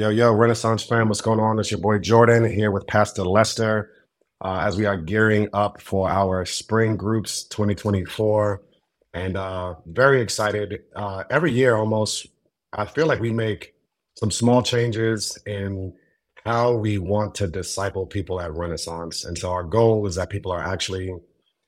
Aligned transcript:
Yo, 0.00 0.08
yo, 0.08 0.32
Renaissance 0.32 0.82
fam, 0.82 1.08
what's 1.08 1.20
going 1.20 1.40
on? 1.40 1.58
It's 1.58 1.70
your 1.70 1.78
boy 1.78 1.98
Jordan 1.98 2.50
here 2.50 2.70
with 2.70 2.86
Pastor 2.86 3.22
Lester 3.22 3.92
uh, 4.42 4.60
as 4.64 4.78
we 4.78 4.86
are 4.86 4.96
gearing 4.96 5.50
up 5.52 5.78
for 5.82 6.08
our 6.08 6.46
spring 6.46 6.96
groups 6.96 7.42
2024. 7.44 8.62
And 9.12 9.36
uh, 9.36 9.74
very 9.84 10.22
excited. 10.22 10.84
Uh, 10.96 11.24
every 11.28 11.52
year, 11.52 11.76
almost, 11.76 12.28
I 12.72 12.86
feel 12.86 13.06
like 13.08 13.20
we 13.20 13.30
make 13.30 13.74
some 14.18 14.30
small 14.30 14.62
changes 14.62 15.38
in 15.44 15.92
how 16.46 16.72
we 16.72 16.96
want 16.96 17.34
to 17.34 17.46
disciple 17.46 18.06
people 18.06 18.40
at 18.40 18.54
Renaissance. 18.54 19.26
And 19.26 19.36
so 19.36 19.50
our 19.50 19.64
goal 19.64 20.06
is 20.06 20.14
that 20.14 20.30
people 20.30 20.50
are 20.50 20.66
actually, 20.66 21.10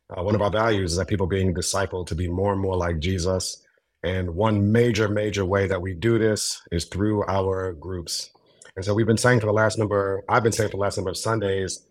uh, 0.09 0.23
one 0.23 0.35
of 0.35 0.41
our 0.41 0.51
values 0.51 0.93
is 0.93 0.97
that 0.97 1.09
people 1.09 1.27
being 1.27 1.53
discipled 1.53 2.07
to 2.07 2.15
be 2.15 2.29
more 2.29 2.55
and 2.55 2.63
more 2.63 2.79
like 2.79 2.99
Jesus. 2.99 3.63
And 4.03 4.35
one 4.35 4.73
major, 4.73 5.09
major 5.09 5.45
way 5.45 5.67
that 5.67 5.81
we 5.81 5.95
do 5.95 6.19
this 6.19 6.61
is 6.73 6.87
through 6.87 7.25
our 7.27 7.73
groups. 7.73 8.31
And 8.75 8.85
so 8.85 8.95
we've 8.95 9.07
been 9.07 9.17
saying 9.17 9.41
for 9.41 9.47
the 9.47 9.53
last 9.53 9.79
number, 9.79 10.23
I've 10.29 10.43
been 10.43 10.53
saying 10.53 10.71
for 10.71 10.77
the 10.77 10.83
last 10.83 10.97
number 10.97 11.11
of 11.11 11.17
Sundays, 11.17 11.87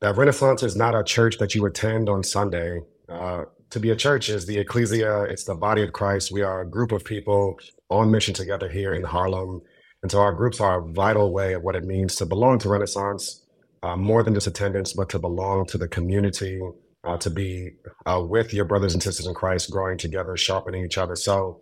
that 0.00 0.16
Renaissance 0.16 0.62
is 0.62 0.76
not 0.76 0.94
a 0.94 1.02
church 1.02 1.38
that 1.38 1.54
you 1.54 1.64
attend 1.66 2.08
on 2.08 2.22
Sunday. 2.22 2.80
Uh, 3.08 3.44
to 3.70 3.80
be 3.80 3.90
a 3.90 3.96
church 3.96 4.28
is 4.28 4.46
the 4.46 4.58
ecclesia, 4.58 5.22
it's 5.22 5.44
the 5.44 5.54
body 5.54 5.82
of 5.82 5.92
Christ. 5.92 6.30
We 6.30 6.42
are 6.42 6.60
a 6.60 6.68
group 6.68 6.92
of 6.92 7.04
people 7.04 7.58
on 7.90 8.10
mission 8.10 8.34
together 8.34 8.68
here 8.68 8.94
in 8.94 9.02
Harlem. 9.02 9.62
And 10.02 10.12
so 10.12 10.20
our 10.20 10.32
groups 10.32 10.60
are 10.60 10.80
a 10.80 10.92
vital 10.92 11.32
way 11.32 11.54
of 11.54 11.62
what 11.62 11.74
it 11.74 11.84
means 11.84 12.14
to 12.16 12.26
belong 12.26 12.58
to 12.60 12.68
Renaissance, 12.68 13.44
uh, 13.82 13.96
more 13.96 14.22
than 14.22 14.34
just 14.34 14.46
attendance, 14.46 14.92
but 14.92 15.08
to 15.08 15.18
belong 15.18 15.66
to 15.66 15.78
the 15.78 15.88
community, 15.88 16.60
uh, 17.06 17.16
to 17.18 17.30
be 17.30 17.72
uh, 18.04 18.22
with 18.26 18.52
your 18.52 18.64
brothers 18.64 18.94
and 18.94 19.02
sisters 19.02 19.26
in 19.26 19.34
Christ, 19.34 19.70
growing 19.70 19.96
together, 19.96 20.36
sharpening 20.36 20.84
each 20.84 20.98
other. 20.98 21.16
So 21.16 21.60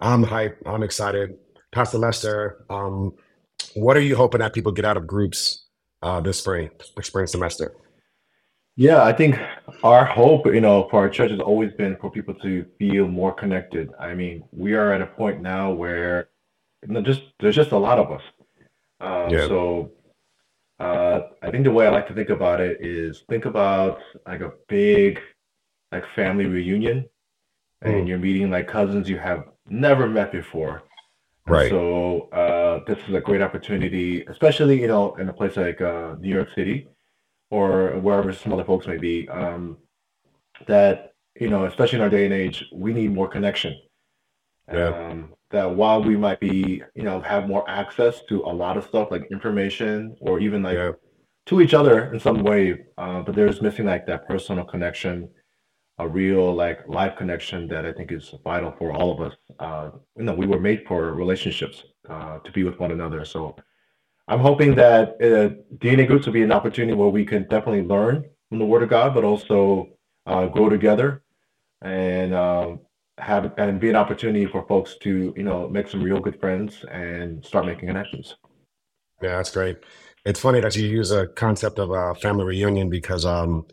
I'm 0.00 0.24
hyped. 0.24 0.56
I'm 0.66 0.82
excited. 0.82 1.36
Pastor 1.72 1.98
Lester, 1.98 2.64
um, 2.68 3.14
what 3.74 3.96
are 3.96 4.00
you 4.00 4.16
hoping 4.16 4.40
that 4.40 4.52
people 4.52 4.72
get 4.72 4.84
out 4.84 4.96
of 4.96 5.06
groups 5.06 5.66
uh, 6.02 6.20
this 6.20 6.38
spring, 6.38 6.70
spring 7.00 7.26
semester? 7.26 7.74
Yeah, 8.76 9.02
I 9.02 9.12
think 9.12 9.38
our 9.82 10.04
hope, 10.04 10.46
you 10.46 10.60
know, 10.60 10.88
for 10.90 11.00
our 11.00 11.10
church 11.10 11.30
has 11.30 11.40
always 11.40 11.72
been 11.72 11.96
for 12.00 12.10
people 12.10 12.34
to 12.36 12.66
feel 12.78 13.06
more 13.06 13.32
connected. 13.32 13.90
I 14.00 14.14
mean, 14.14 14.44
we 14.50 14.74
are 14.74 14.92
at 14.92 15.02
a 15.02 15.06
point 15.06 15.42
now 15.42 15.72
where 15.72 16.28
you 16.86 16.94
know, 16.94 17.02
just 17.02 17.22
there's 17.40 17.54
just 17.54 17.72
a 17.72 17.78
lot 17.78 17.98
of 17.98 18.10
us. 18.10 18.22
Uh, 19.00 19.28
yeah. 19.30 19.46
So 19.46 19.92
uh, 20.82 21.28
I 21.42 21.50
think 21.50 21.62
the 21.64 21.70
way 21.70 21.86
I 21.86 21.90
like 21.90 22.08
to 22.08 22.14
think 22.14 22.30
about 22.30 22.60
it 22.60 22.78
is 22.80 23.22
think 23.28 23.44
about 23.44 24.00
like 24.26 24.40
a 24.40 24.52
big 24.68 25.20
like 25.92 26.04
family 26.16 26.46
reunion, 26.46 27.08
and 27.82 27.94
mm. 27.94 28.08
you're 28.08 28.18
meeting 28.18 28.50
like 28.50 28.66
cousins 28.66 29.08
you 29.08 29.18
have 29.18 29.44
never 29.68 30.08
met 30.08 30.32
before. 30.32 30.82
Right. 31.46 31.70
So 31.70 32.28
uh, 32.30 32.80
this 32.86 32.98
is 33.08 33.14
a 33.14 33.20
great 33.20 33.42
opportunity, 33.42 34.24
especially 34.24 34.80
you 34.80 34.88
know 34.88 35.14
in 35.16 35.28
a 35.28 35.32
place 35.32 35.56
like 35.56 35.80
uh, 35.80 36.16
New 36.18 36.34
York 36.34 36.48
City 36.54 36.88
or 37.50 37.98
wherever 38.00 38.32
some 38.32 38.52
other 38.52 38.64
folks 38.64 38.86
may 38.88 38.96
be. 38.96 39.28
Um, 39.28 39.76
that 40.66 41.14
you 41.38 41.48
know, 41.48 41.66
especially 41.66 41.98
in 41.98 42.02
our 42.02 42.10
day 42.10 42.24
and 42.24 42.34
age, 42.34 42.64
we 42.72 42.92
need 42.92 43.12
more 43.12 43.28
connection. 43.28 43.80
Yeah. 44.72 44.88
Um, 44.88 45.34
that 45.52 45.70
while 45.70 46.02
we 46.02 46.16
might 46.16 46.40
be 46.40 46.82
you 46.94 47.02
know 47.02 47.20
have 47.20 47.46
more 47.46 47.68
access 47.68 48.22
to 48.28 48.42
a 48.42 48.52
lot 48.52 48.76
of 48.76 48.84
stuff 48.84 49.08
like 49.10 49.26
information 49.30 50.16
or 50.20 50.40
even 50.40 50.62
like 50.62 50.76
yeah. 50.76 50.92
to 51.46 51.60
each 51.60 51.74
other 51.74 52.12
in 52.12 52.20
some 52.20 52.42
way, 52.42 52.84
uh, 52.98 53.20
but 53.22 53.34
there's 53.34 53.62
missing 53.62 53.86
like 53.86 54.06
that 54.06 54.26
personal 54.26 54.64
connection 54.64 55.28
a 55.98 56.08
real 56.08 56.54
like 56.54 56.80
live 56.88 57.16
connection 57.16 57.68
that 57.68 57.84
I 57.86 57.92
think 57.92 58.12
is 58.12 58.34
vital 58.44 58.74
for 58.78 58.92
all 58.92 59.12
of 59.12 59.20
us. 59.20 59.36
Uh, 59.58 59.90
you 60.16 60.24
know, 60.24 60.34
we 60.34 60.46
were 60.46 60.60
made 60.60 60.84
for 60.86 61.12
relationships 61.12 61.84
uh, 62.08 62.38
to 62.38 62.52
be 62.52 62.64
with 62.64 62.78
one 62.78 62.92
another. 62.92 63.24
So 63.24 63.56
I'm 64.28 64.40
hoping 64.40 64.74
that 64.76 65.10
uh, 65.20 65.54
DNA 65.76 66.06
groups 66.06 66.26
will 66.26 66.32
be 66.32 66.42
an 66.42 66.52
opportunity 66.52 66.94
where 66.94 67.08
we 67.08 67.24
can 67.24 67.42
definitely 67.42 67.82
learn 67.82 68.24
from 68.48 68.58
the 68.58 68.64
Word 68.64 68.82
of 68.82 68.88
God, 68.88 69.14
but 69.14 69.24
also 69.24 69.88
uh, 70.26 70.46
grow 70.46 70.68
together 70.68 71.22
and 71.82 72.34
um, 72.34 72.80
have 73.22 73.52
and 73.56 73.80
be 73.80 73.88
an 73.88 73.96
opportunity 73.96 74.46
for 74.46 74.66
folks 74.66 74.96
to 74.98 75.32
you 75.36 75.42
know 75.42 75.68
make 75.68 75.88
some 75.88 76.02
real 76.02 76.18
good 76.18 76.38
friends 76.40 76.84
and 76.90 77.44
start 77.44 77.66
making 77.66 77.88
connections. 77.88 78.36
Yeah, 79.22 79.36
that's 79.36 79.52
great. 79.52 79.78
It's 80.24 80.40
funny 80.40 80.60
that 80.60 80.76
you 80.76 80.86
use 80.86 81.10
a 81.10 81.28
concept 81.28 81.78
of 81.78 81.90
a 81.90 82.14
family 82.16 82.44
reunion 82.44 82.90
because 82.90 83.24
um, 83.24 83.66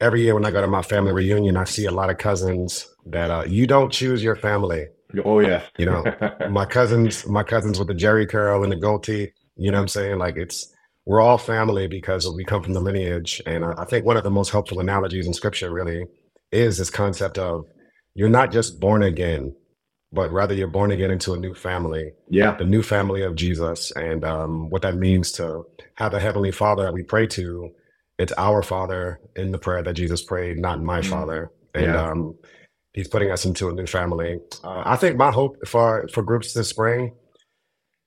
every 0.00 0.22
year 0.22 0.34
when 0.34 0.44
I 0.44 0.50
go 0.50 0.60
to 0.60 0.66
my 0.66 0.82
family 0.82 1.12
reunion, 1.12 1.56
I 1.56 1.64
see 1.64 1.86
a 1.86 1.90
lot 1.90 2.10
of 2.10 2.18
cousins 2.18 2.88
that 3.06 3.30
uh, 3.30 3.44
you 3.46 3.66
don't 3.66 3.92
choose 3.92 4.22
your 4.22 4.36
family. 4.36 4.86
Oh 5.24 5.40
yeah, 5.40 5.62
you 5.78 5.86
know 5.86 6.04
my 6.50 6.66
cousins, 6.66 7.26
my 7.26 7.44
cousins 7.44 7.78
with 7.78 7.88
the 7.88 7.94
Jheri 7.94 8.28
curl 8.28 8.62
and 8.62 8.72
the 8.72 8.76
goatee. 8.76 9.32
You 9.56 9.70
know 9.70 9.78
what 9.78 9.82
I'm 9.82 9.88
saying? 9.88 10.18
Like 10.18 10.36
it's 10.36 10.72
we're 11.06 11.20
all 11.20 11.38
family 11.38 11.86
because 11.86 12.28
we 12.28 12.44
come 12.44 12.62
from 12.62 12.74
the 12.74 12.80
lineage. 12.80 13.40
And 13.46 13.64
I, 13.64 13.74
I 13.78 13.84
think 13.84 14.04
one 14.04 14.16
of 14.16 14.24
the 14.24 14.30
most 14.30 14.50
helpful 14.50 14.80
analogies 14.80 15.26
in 15.26 15.34
Scripture 15.34 15.72
really 15.72 16.04
is 16.52 16.78
this 16.78 16.90
concept 16.90 17.38
of 17.38 17.64
you're 18.14 18.28
not 18.28 18.52
just 18.52 18.80
born 18.80 19.02
again, 19.02 19.54
but 20.12 20.32
rather 20.32 20.54
you're 20.54 20.68
born 20.68 20.90
again 20.90 21.10
into 21.10 21.32
a 21.32 21.38
new 21.38 21.54
family. 21.54 22.12
Yeah, 22.28 22.56
the 22.56 22.64
new 22.64 22.82
family 22.82 23.22
of 23.22 23.34
Jesus, 23.34 23.90
and 23.92 24.24
um, 24.24 24.70
what 24.70 24.82
that 24.82 24.96
means 24.96 25.32
to 25.32 25.64
have 25.94 26.14
a 26.14 26.20
heavenly 26.20 26.52
Father 26.52 26.84
that 26.84 26.94
we 26.94 27.02
pray 27.02 27.26
to 27.28 27.72
it's 28.20 28.34
our 28.36 28.62
Father 28.62 29.18
in 29.34 29.50
the 29.50 29.58
prayer 29.58 29.82
that 29.82 29.94
Jesus 29.94 30.22
prayed, 30.22 30.58
not 30.58 30.82
my 30.82 31.00
mm-hmm. 31.00 31.10
Father. 31.10 31.50
And 31.74 31.86
yeah. 31.86 32.10
um, 32.10 32.36
He's 32.92 33.08
putting 33.08 33.30
us 33.30 33.46
into 33.46 33.70
a 33.70 33.72
new 33.72 33.86
family. 33.86 34.40
Uh, 34.62 34.82
I 34.84 34.96
think 34.96 35.16
my 35.16 35.30
hope 35.30 35.66
for 35.66 36.06
for 36.12 36.22
groups 36.22 36.52
this 36.52 36.68
spring 36.68 37.14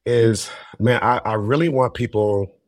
is, 0.06 0.52
man, 0.78 1.00
I, 1.02 1.20
I 1.26 1.34
really 1.36 1.70
want 1.70 1.96
people 1.96 2.60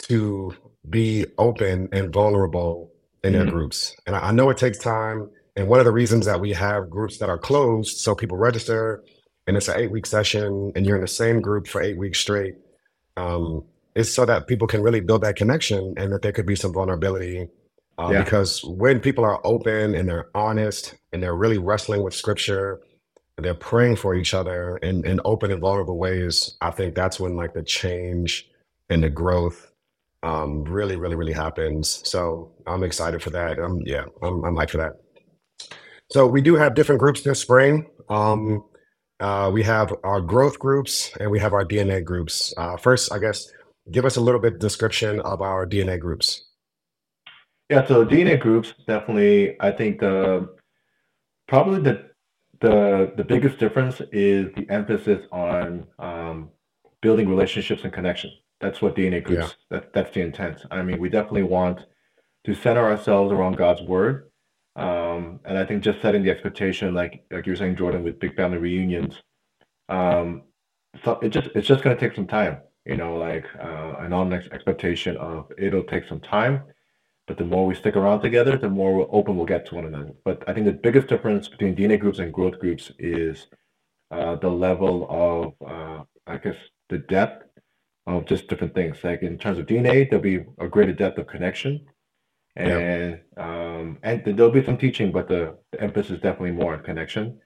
to 0.00 0.54
be 0.90 1.24
open 1.38 1.88
and 1.92 2.12
vulnerable 2.12 2.92
in 3.24 3.32
mm-hmm. 3.32 3.44
their 3.44 3.50
groups. 3.50 3.96
And 4.06 4.14
I, 4.14 4.28
I 4.28 4.32
know 4.32 4.50
it 4.50 4.58
takes 4.58 4.78
time. 4.78 5.30
And 5.58 5.66
one 5.66 5.80
of 5.80 5.84
the 5.86 5.92
reasons 5.92 6.24
that 6.26 6.40
we 6.40 6.52
have 6.52 6.88
groups 6.88 7.18
that 7.18 7.28
are 7.28 7.36
closed, 7.36 7.98
so 7.98 8.14
people 8.14 8.38
register, 8.38 9.02
and 9.48 9.56
it's 9.56 9.66
an 9.66 9.76
eight 9.76 9.90
week 9.90 10.06
session, 10.06 10.70
and 10.76 10.86
you're 10.86 10.94
in 10.94 11.02
the 11.02 11.08
same 11.08 11.40
group 11.40 11.66
for 11.66 11.82
eight 11.82 11.98
weeks 11.98 12.20
straight. 12.20 12.54
Um, 13.16 13.64
is 13.96 14.14
so 14.14 14.24
that 14.24 14.46
people 14.46 14.68
can 14.68 14.80
really 14.80 15.00
build 15.00 15.22
that 15.22 15.34
connection 15.34 15.94
and 15.96 16.12
that 16.12 16.22
there 16.22 16.30
could 16.30 16.46
be 16.46 16.54
some 16.54 16.72
vulnerability. 16.72 17.48
Uh, 17.98 18.10
yeah. 18.12 18.22
Because 18.22 18.62
when 18.62 19.00
people 19.00 19.24
are 19.24 19.40
open 19.44 19.96
and 19.96 20.08
they're 20.08 20.28
honest 20.32 20.94
and 21.12 21.20
they're 21.20 21.34
really 21.34 21.58
wrestling 21.58 22.04
with 22.04 22.14
scripture, 22.14 22.80
they're 23.36 23.54
praying 23.54 23.96
for 23.96 24.14
each 24.14 24.34
other 24.34 24.76
in, 24.76 25.04
in 25.04 25.20
open 25.24 25.50
and 25.50 25.60
vulnerable 25.60 25.98
ways, 25.98 26.56
I 26.60 26.70
think 26.70 26.94
that's 26.94 27.18
when 27.18 27.34
like 27.34 27.54
the 27.54 27.64
change 27.64 28.48
and 28.88 29.02
the 29.02 29.10
growth 29.10 29.72
um, 30.22 30.62
really, 30.62 30.94
really, 30.94 31.16
really 31.16 31.32
happens. 31.32 32.00
So 32.08 32.52
I'm 32.68 32.84
excited 32.84 33.20
for 33.20 33.30
that. 33.30 33.58
Um, 33.58 33.80
yeah, 33.84 34.04
I'm, 34.22 34.44
I'm 34.44 34.54
hyped 34.54 34.70
for 34.70 34.78
that. 34.78 34.92
So 36.10 36.26
we 36.26 36.40
do 36.40 36.54
have 36.54 36.74
different 36.74 37.00
groups 37.00 37.22
this 37.22 37.40
spring. 37.40 37.86
Um, 38.08 38.64
uh, 39.20 39.50
we 39.52 39.62
have 39.64 39.92
our 40.04 40.20
growth 40.20 40.58
groups 40.58 41.10
and 41.20 41.30
we 41.30 41.38
have 41.40 41.52
our 41.52 41.64
DNA 41.64 42.04
groups. 42.04 42.54
Uh, 42.56 42.76
first, 42.76 43.12
I 43.12 43.18
guess 43.18 43.50
give 43.90 44.04
us 44.04 44.16
a 44.16 44.20
little 44.20 44.40
bit 44.40 44.58
description 44.58 45.20
of 45.20 45.42
our 45.42 45.66
DNA 45.66 45.98
groups. 45.98 46.44
Yeah, 47.68 47.86
so 47.86 48.04
DNA 48.04 48.40
groups 48.40 48.72
definitely. 48.86 49.60
I 49.60 49.70
think 49.70 50.00
the 50.00 50.48
probably 51.48 51.80
the 51.80 52.08
the 52.60 53.12
the 53.16 53.24
biggest 53.24 53.58
difference 53.58 54.00
is 54.12 54.46
the 54.56 54.66
emphasis 54.70 55.26
on 55.30 55.86
um, 55.98 56.50
building 57.02 57.28
relationships 57.28 57.84
and 57.84 57.92
connection. 57.92 58.30
That's 58.60 58.80
what 58.80 58.96
DNA 58.96 59.22
groups. 59.22 59.56
Yeah. 59.70 59.80
That, 59.80 59.92
that's 59.92 60.14
the 60.14 60.22
intent. 60.22 60.64
I 60.70 60.82
mean, 60.82 60.98
we 60.98 61.08
definitely 61.08 61.44
want 61.44 61.84
to 62.44 62.54
center 62.54 62.84
ourselves 62.84 63.32
around 63.32 63.56
God's 63.56 63.82
word, 63.82 64.30
um, 64.78 65.40
and 65.44 65.58
I 65.58 65.64
think 65.64 65.82
just 65.82 66.00
setting 66.00 66.22
the 66.22 66.30
expectation, 66.30 66.94
like 66.94 67.24
like 67.30 67.46
you 67.46 67.52
were 67.52 67.56
saying, 67.56 67.76
Jordan, 67.76 68.04
with 68.04 68.20
big 68.20 68.36
family 68.36 68.58
reunions. 68.58 69.22
Um, 69.88 70.42
so 71.04 71.18
it 71.22 71.30
just 71.30 71.48
it's 71.54 71.66
just 71.66 71.82
to 71.82 71.96
take 71.96 72.14
some 72.14 72.26
time 72.26 72.58
you 72.88 72.96
know, 72.96 73.16
like 73.16 73.44
uh, 73.62 73.96
an 73.98 74.14
honest 74.14 74.48
expectation 74.50 75.16
of 75.18 75.52
it'll 75.58 75.84
take 75.84 76.08
some 76.08 76.20
time, 76.20 76.62
but 77.26 77.36
the 77.36 77.44
more 77.44 77.66
we 77.66 77.74
stick 77.74 77.96
around 77.96 78.22
together, 78.22 78.56
the 78.56 78.70
more 78.70 79.06
open 79.12 79.36
we'll 79.36 79.44
get 79.44 79.66
to 79.66 79.74
one 79.74 79.84
another. 79.84 80.12
But 80.24 80.42
I 80.48 80.54
think 80.54 80.64
the 80.64 80.72
biggest 80.72 81.06
difference 81.06 81.48
between 81.48 81.76
DNA 81.76 82.00
groups 82.00 82.18
and 82.18 82.32
growth 82.32 82.58
groups 82.58 82.90
is 82.98 83.46
uh, 84.10 84.36
the 84.36 84.48
level 84.48 85.06
of, 85.10 85.70
uh, 85.70 86.04
I 86.26 86.38
guess, 86.38 86.56
the 86.88 86.98
depth 86.98 87.44
of 88.06 88.24
just 88.24 88.48
different 88.48 88.74
things. 88.74 89.04
Like 89.04 89.22
in 89.22 89.36
terms 89.36 89.58
of 89.58 89.66
DNA, 89.66 90.08
there'll 90.08 90.22
be 90.22 90.46
a 90.58 90.66
greater 90.66 90.94
depth 90.94 91.18
of 91.18 91.26
connection, 91.26 91.84
and 92.56 93.20
um, 93.36 93.98
and 94.02 94.22
there'll 94.24 94.50
be 94.50 94.64
some 94.64 94.78
teaching, 94.78 95.12
but 95.12 95.28
the, 95.28 95.56
the 95.72 95.80
emphasis 95.80 96.12
is 96.16 96.20
definitely 96.20 96.52
more 96.52 96.74
on 96.74 96.82
connection. 96.82 97.38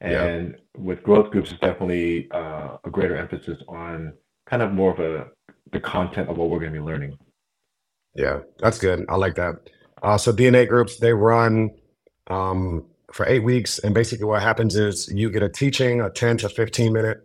And 0.00 0.56
with 0.76 1.02
growth 1.02 1.30
groups, 1.30 1.52
it's 1.52 1.60
definitely 1.60 2.28
uh, 2.32 2.76
a 2.84 2.90
greater 2.90 3.16
emphasis 3.16 3.62
on 3.68 4.12
kind 4.46 4.60
of 4.60 4.72
more 4.72 4.92
of 4.92 4.98
a 4.98 5.28
the 5.70 5.80
content 5.80 6.28
of 6.28 6.36
what 6.36 6.50
we're 6.50 6.58
going 6.58 6.72
to 6.72 6.78
be 6.78 6.84
learning. 6.84 7.16
Yeah, 8.14 8.40
that's 8.58 8.78
good. 8.78 9.04
I 9.08 9.16
like 9.16 9.36
that. 9.36 9.54
Uh, 10.02 10.18
so 10.18 10.32
DNA 10.32 10.68
groups 10.68 10.98
they 10.98 11.12
run 11.12 11.70
um, 12.26 12.84
for 13.12 13.26
eight 13.26 13.44
weeks, 13.44 13.78
and 13.78 13.94
basically 13.94 14.26
what 14.26 14.42
happens 14.42 14.76
is 14.76 15.10
you 15.14 15.30
get 15.30 15.42
a 15.42 15.48
teaching, 15.48 16.00
a 16.00 16.10
ten 16.10 16.36
to 16.38 16.48
fifteen 16.48 16.92
minute 16.92 17.18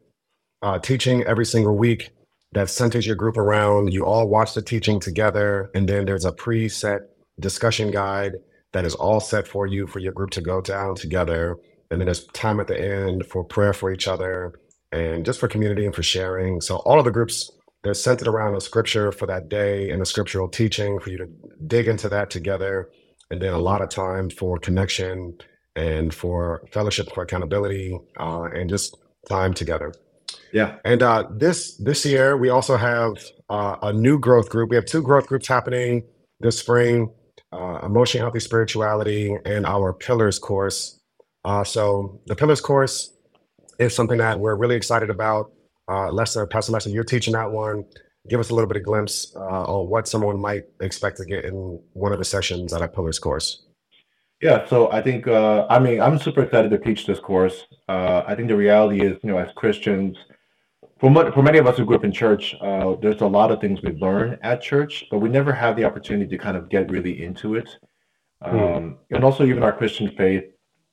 uh, 0.61 0.79
teaching 0.79 1.23
every 1.23 1.45
single 1.45 1.75
week, 1.75 2.11
that 2.53 2.69
centers 2.69 3.05
your 3.05 3.15
group 3.15 3.37
around. 3.37 3.93
You 3.93 4.05
all 4.05 4.27
watch 4.27 4.53
the 4.53 4.61
teaching 4.61 4.99
together, 4.99 5.69
and 5.75 5.87
then 5.87 6.05
there's 6.05 6.25
a 6.25 6.31
preset 6.31 6.99
discussion 7.39 7.91
guide 7.91 8.33
that 8.73 8.85
is 8.85 8.95
all 8.95 9.19
set 9.19 9.47
for 9.47 9.67
you 9.67 9.87
for 9.87 9.99
your 9.99 10.11
group 10.11 10.31
to 10.31 10.41
go 10.41 10.61
down 10.61 10.95
together. 10.95 11.57
And 11.89 12.01
then 12.01 12.05
there's 12.05 12.25
time 12.27 12.59
at 12.59 12.67
the 12.67 12.79
end 12.79 13.25
for 13.25 13.43
prayer 13.43 13.73
for 13.73 13.91
each 13.91 14.07
other 14.07 14.59
and 14.91 15.25
just 15.25 15.39
for 15.39 15.47
community 15.47 15.85
and 15.85 15.95
for 15.95 16.03
sharing. 16.03 16.61
So 16.61 16.77
all 16.77 16.99
of 16.99 17.05
the 17.05 17.11
groups 17.11 17.49
they're 17.83 17.93
centered 17.93 18.27
around 18.27 18.55
a 18.55 18.59
scripture 18.59 19.11
for 19.11 19.27
that 19.27 19.49
day 19.49 19.91
and 19.91 20.01
a 20.01 20.05
scriptural 20.05 20.49
teaching 20.49 20.99
for 20.99 21.09
you 21.09 21.17
to 21.19 21.29
dig 21.67 21.87
into 21.87 22.09
that 22.09 22.29
together. 22.29 22.89
And 23.31 23.41
then 23.41 23.53
a 23.53 23.59
lot 23.59 23.81
of 23.81 23.89
time 23.89 24.29
for 24.29 24.57
connection 24.57 25.37
and 25.75 26.13
for 26.13 26.63
fellowship, 26.71 27.13
for 27.13 27.23
accountability, 27.23 27.97
uh, 28.19 28.49
and 28.53 28.69
just 28.69 28.97
time 29.29 29.53
together. 29.53 29.93
Yeah. 30.51 30.77
And 30.85 31.03
uh, 31.03 31.27
this 31.31 31.77
this 31.77 32.05
year 32.05 32.37
we 32.37 32.49
also 32.49 32.77
have 32.77 33.13
uh, 33.49 33.77
a 33.81 33.93
new 33.93 34.19
growth 34.19 34.49
group. 34.49 34.69
We 34.69 34.75
have 34.75 34.85
two 34.85 35.01
growth 35.01 35.27
groups 35.27 35.47
happening 35.47 36.03
this 36.39 36.59
spring: 36.59 37.11
uh, 37.51 37.79
emotionally 37.83 38.23
healthy 38.23 38.39
spirituality 38.39 39.35
and 39.45 39.65
our 39.65 39.93
Pillars 39.93 40.39
course. 40.39 40.99
Uh, 41.43 41.63
so 41.63 42.21
the 42.27 42.35
Pillars 42.35 42.61
course 42.61 43.13
is 43.79 43.95
something 43.95 44.17
that 44.17 44.39
we're 44.39 44.55
really 44.55 44.75
excited 44.75 45.09
about. 45.09 45.51
Uh, 45.89 46.11
Lester, 46.11 46.45
Pastor 46.45 46.73
Lester, 46.73 46.89
you're 46.89 47.03
teaching 47.03 47.33
that 47.33 47.51
one. 47.51 47.85
Give 48.29 48.39
us 48.41 48.49
a 48.49 48.53
little 48.53 48.67
bit 48.67 48.77
of 48.77 48.83
glimpse 48.83 49.33
uh, 49.35 49.63
on 49.63 49.89
what 49.89 50.07
someone 50.07 50.39
might 50.39 50.63
expect 50.81 51.17
to 51.17 51.25
get 51.25 51.45
in 51.45 51.79
one 51.93 52.11
of 52.11 52.19
the 52.19 52.25
sessions 52.25 52.73
at 52.73 52.81
our 52.81 52.89
Pillars 52.89 53.19
course. 53.19 53.63
Yeah, 54.41 54.67
so 54.67 54.91
I 54.91 55.01
think 55.01 55.27
uh, 55.27 55.65
I 55.69 55.79
mean 55.79 55.99
I'm 55.99 56.19
super 56.19 56.43
excited 56.43 56.69
to 56.71 56.77
teach 56.77 57.07
this 57.07 57.19
course. 57.19 57.65
Uh, 57.87 58.23
I 58.27 58.35
think 58.35 58.49
the 58.49 58.55
reality 58.55 59.01
is, 59.01 59.17
you 59.23 59.31
know, 59.31 59.37
as 59.37 59.49
Christians, 59.55 60.17
for 60.99 61.31
for 61.31 61.43
many 61.43 61.57
of 61.57 61.67
us 61.67 61.77
who 61.77 61.85
grew 61.85 61.95
up 61.95 62.03
in 62.03 62.11
church, 62.11 62.55
uh, 62.61 62.95
there's 63.01 63.21
a 63.21 63.27
lot 63.27 63.51
of 63.51 63.61
things 63.61 63.81
we 63.81 63.91
learn 63.93 64.37
at 64.41 64.61
church, 64.61 65.05
but 65.11 65.19
we 65.19 65.29
never 65.29 65.53
have 65.53 65.75
the 65.75 65.85
opportunity 65.85 66.29
to 66.29 66.37
kind 66.37 66.57
of 66.57 66.69
get 66.69 66.89
really 66.89 67.23
into 67.23 67.55
it. 67.55 67.69
Hmm. 68.43 68.59
Um, 68.59 68.97
and 69.11 69.23
also, 69.23 69.45
even 69.45 69.63
our 69.63 69.73
Christian 69.73 70.11
faith, 70.17 70.45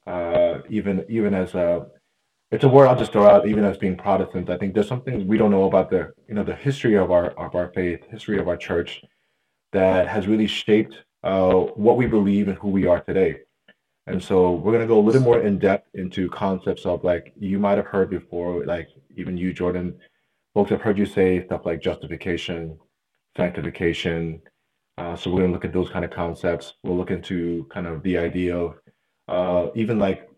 uh, 0.06 0.58
even 0.68 1.04
even 1.08 1.34
as 1.34 1.54
a 1.54 1.86
it's 2.50 2.64
a 2.64 2.68
word 2.68 2.86
I'll 2.86 2.98
just 2.98 3.12
throw 3.12 3.26
out, 3.26 3.48
even 3.48 3.64
as 3.64 3.76
being 3.78 3.96
Protestant, 3.96 4.48
I 4.50 4.56
think 4.56 4.74
there's 4.74 4.88
something 4.88 5.26
we 5.26 5.38
don't 5.38 5.50
know 5.50 5.64
about 5.64 5.90
the 5.90 6.12
you 6.28 6.34
know 6.34 6.44
the 6.44 6.54
history 6.54 6.96
of 6.96 7.10
our 7.10 7.30
of 7.30 7.54
our 7.54 7.72
faith, 7.74 8.00
history 8.10 8.38
of 8.38 8.48
our 8.48 8.56
church, 8.56 9.02
that 9.72 10.06
has 10.08 10.28
really 10.28 10.46
shaped 10.46 10.96
uh, 11.22 11.52
what 11.52 11.96
we 11.96 12.06
believe 12.06 12.48
and 12.48 12.58
who 12.58 12.68
we 12.68 12.86
are 12.86 13.00
today. 13.00 13.40
And 14.06 14.22
so 14.22 14.52
we're 14.52 14.72
gonna 14.72 14.86
go 14.86 14.98
a 14.98 15.06
little 15.06 15.22
more 15.22 15.40
in 15.40 15.58
depth 15.58 15.88
into 15.94 16.28
concepts 16.28 16.84
of 16.84 17.02
like 17.04 17.32
you 17.38 17.58
might 17.58 17.78
have 17.78 17.86
heard 17.86 18.10
before, 18.10 18.64
like 18.66 18.88
even 19.16 19.36
you, 19.36 19.52
Jordan, 19.52 19.98
folks 20.54 20.70
have 20.70 20.82
heard 20.82 20.98
you 20.98 21.06
say 21.06 21.44
stuff 21.46 21.62
like 21.66 21.80
justification, 21.82 22.78
sanctification. 23.36 24.40
Uh, 24.98 25.16
so 25.16 25.30
we're 25.30 25.40
gonna 25.42 25.52
look 25.52 25.64
at 25.64 25.72
those 25.72 25.90
kind 25.90 26.04
of 26.04 26.10
concepts. 26.10 26.74
We'll 26.82 26.96
look 26.96 27.10
into 27.10 27.66
kind 27.72 27.86
of 27.86 28.02
the 28.02 28.18
idea 28.18 28.56
of 28.56 28.74
uh, 29.28 29.70
even 29.74 29.98
like 29.98 30.28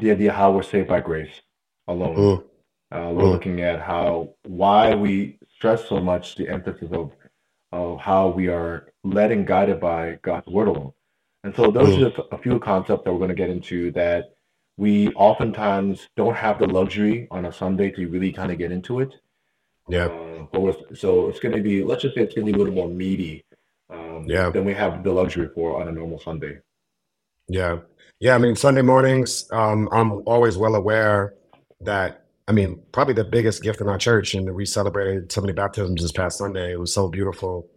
the 0.00 0.10
idea 0.10 0.32
how 0.32 0.52
we're 0.52 0.62
saved 0.62 0.88
by 0.88 1.00
grace 1.00 1.42
alone. 1.88 2.16
Mm, 2.16 2.44
Uh, 2.90 3.10
we're 3.14 3.24
mm, 3.24 3.32
looking 3.32 3.60
at 3.60 3.80
how 3.80 4.34
why 4.44 4.94
we 4.94 5.38
stress 5.54 5.88
so 5.88 6.00
much 6.00 6.36
the 6.36 6.48
emphasis 6.48 6.90
of 6.92 7.12
of 7.72 8.00
how 8.00 8.28
we 8.28 8.48
are 8.48 8.92
led 9.04 9.30
and 9.32 9.46
guided 9.46 9.80
by 9.80 10.18
God's 10.22 10.46
word 10.48 10.68
alone. 10.68 10.92
And 11.44 11.54
so 11.54 11.70
those 11.70 11.90
mm. 11.90 11.96
are 11.96 12.10
just 12.10 12.20
a 12.32 12.38
few 12.38 12.58
concepts 12.58 13.04
that 13.04 13.12
we're 13.12 13.18
going 13.18 13.28
to 13.30 13.34
get 13.34 13.50
into 13.50 13.92
that 13.92 14.36
we 14.78 15.08
oftentimes 15.14 16.08
don't 16.16 16.36
have 16.36 16.58
the 16.58 16.66
luxury 16.66 17.28
on 17.30 17.44
a 17.46 17.52
Sunday 17.52 17.90
to 17.90 18.08
really 18.08 18.32
kind 18.32 18.52
of 18.52 18.58
get 18.58 18.72
into 18.72 19.00
it. 19.00 19.12
Yeah, 19.90 20.06
Uh, 20.06 20.46
but 20.52 20.96
so 20.96 21.28
it's 21.28 21.40
going 21.40 21.56
to 21.56 21.62
be, 21.62 21.82
let's 21.84 22.02
just 22.02 22.14
say 22.14 22.22
it's 22.22 22.34
going 22.34 22.46
to 22.46 22.52
be 22.52 22.56
a 22.56 22.62
little 22.62 22.74
more 22.74 22.88
meaty 22.88 23.44
um, 23.90 24.24
yeah, 24.26 24.50
than 24.50 24.64
we 24.64 24.74
have 24.74 25.02
the 25.02 25.12
luxury 25.12 25.48
for 25.54 25.80
on 25.80 25.88
a 25.88 25.92
normal 25.92 26.20
Sunday. 26.20 26.58
yeah, 27.48 27.78
yeah. 28.20 28.34
I 28.34 28.38
mean, 28.38 28.54
Sunday 28.56 28.82
mornings, 28.82 29.48
um, 29.50 29.88
I'm 29.92 30.10
always 30.26 30.56
well 30.58 30.74
aware 30.74 31.34
that, 31.80 32.24
I 32.46 32.52
mean, 32.52 32.80
probably 32.92 33.14
the 33.14 33.24
biggest 33.24 33.62
gift 33.62 33.80
in 33.80 33.88
our 33.88 33.98
church, 33.98 34.34
and 34.34 34.54
we 34.54 34.66
celebrated 34.66 35.32
so 35.32 35.40
many 35.40 35.54
baptisms 35.54 36.02
this 36.02 36.12
past 36.12 36.38
Sunday. 36.38 36.72
It 36.72 36.80
was 36.80 36.92
so 36.92 37.08
beautiful. 37.08 37.68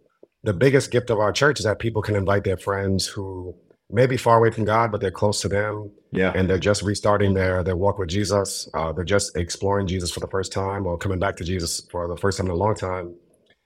The 0.44 0.52
biggest 0.52 0.90
gift 0.90 1.10
of 1.10 1.18
our 1.18 1.32
church 1.32 1.60
is 1.60 1.64
that 1.64 1.78
people 1.78 2.02
can 2.02 2.16
invite 2.16 2.44
their 2.44 2.56
friends 2.58 3.06
who 3.06 3.54
may 3.92 4.06
be 4.06 4.16
far 4.16 4.38
away 4.38 4.50
from 4.50 4.64
God, 4.64 4.90
but 4.92 5.00
they're 5.00 5.10
close 5.10 5.40
to 5.42 5.48
them, 5.48 5.90
Yeah. 6.12 6.32
and 6.34 6.48
they're 6.48 6.58
just 6.58 6.82
restarting 6.82 7.34
their 7.34 7.62
their 7.62 7.76
walk 7.76 7.98
with 7.98 8.08
Jesus. 8.08 8.68
Uh, 8.74 8.92
they're 8.92 9.04
just 9.04 9.36
exploring 9.36 9.86
Jesus 9.86 10.10
for 10.10 10.20
the 10.20 10.28
first 10.28 10.52
time, 10.52 10.86
or 10.86 10.96
coming 10.98 11.18
back 11.18 11.36
to 11.36 11.44
Jesus 11.44 11.86
for 11.90 12.08
the 12.08 12.16
first 12.16 12.38
time 12.38 12.46
in 12.46 12.52
a 12.52 12.56
long 12.56 12.74
time. 12.74 13.14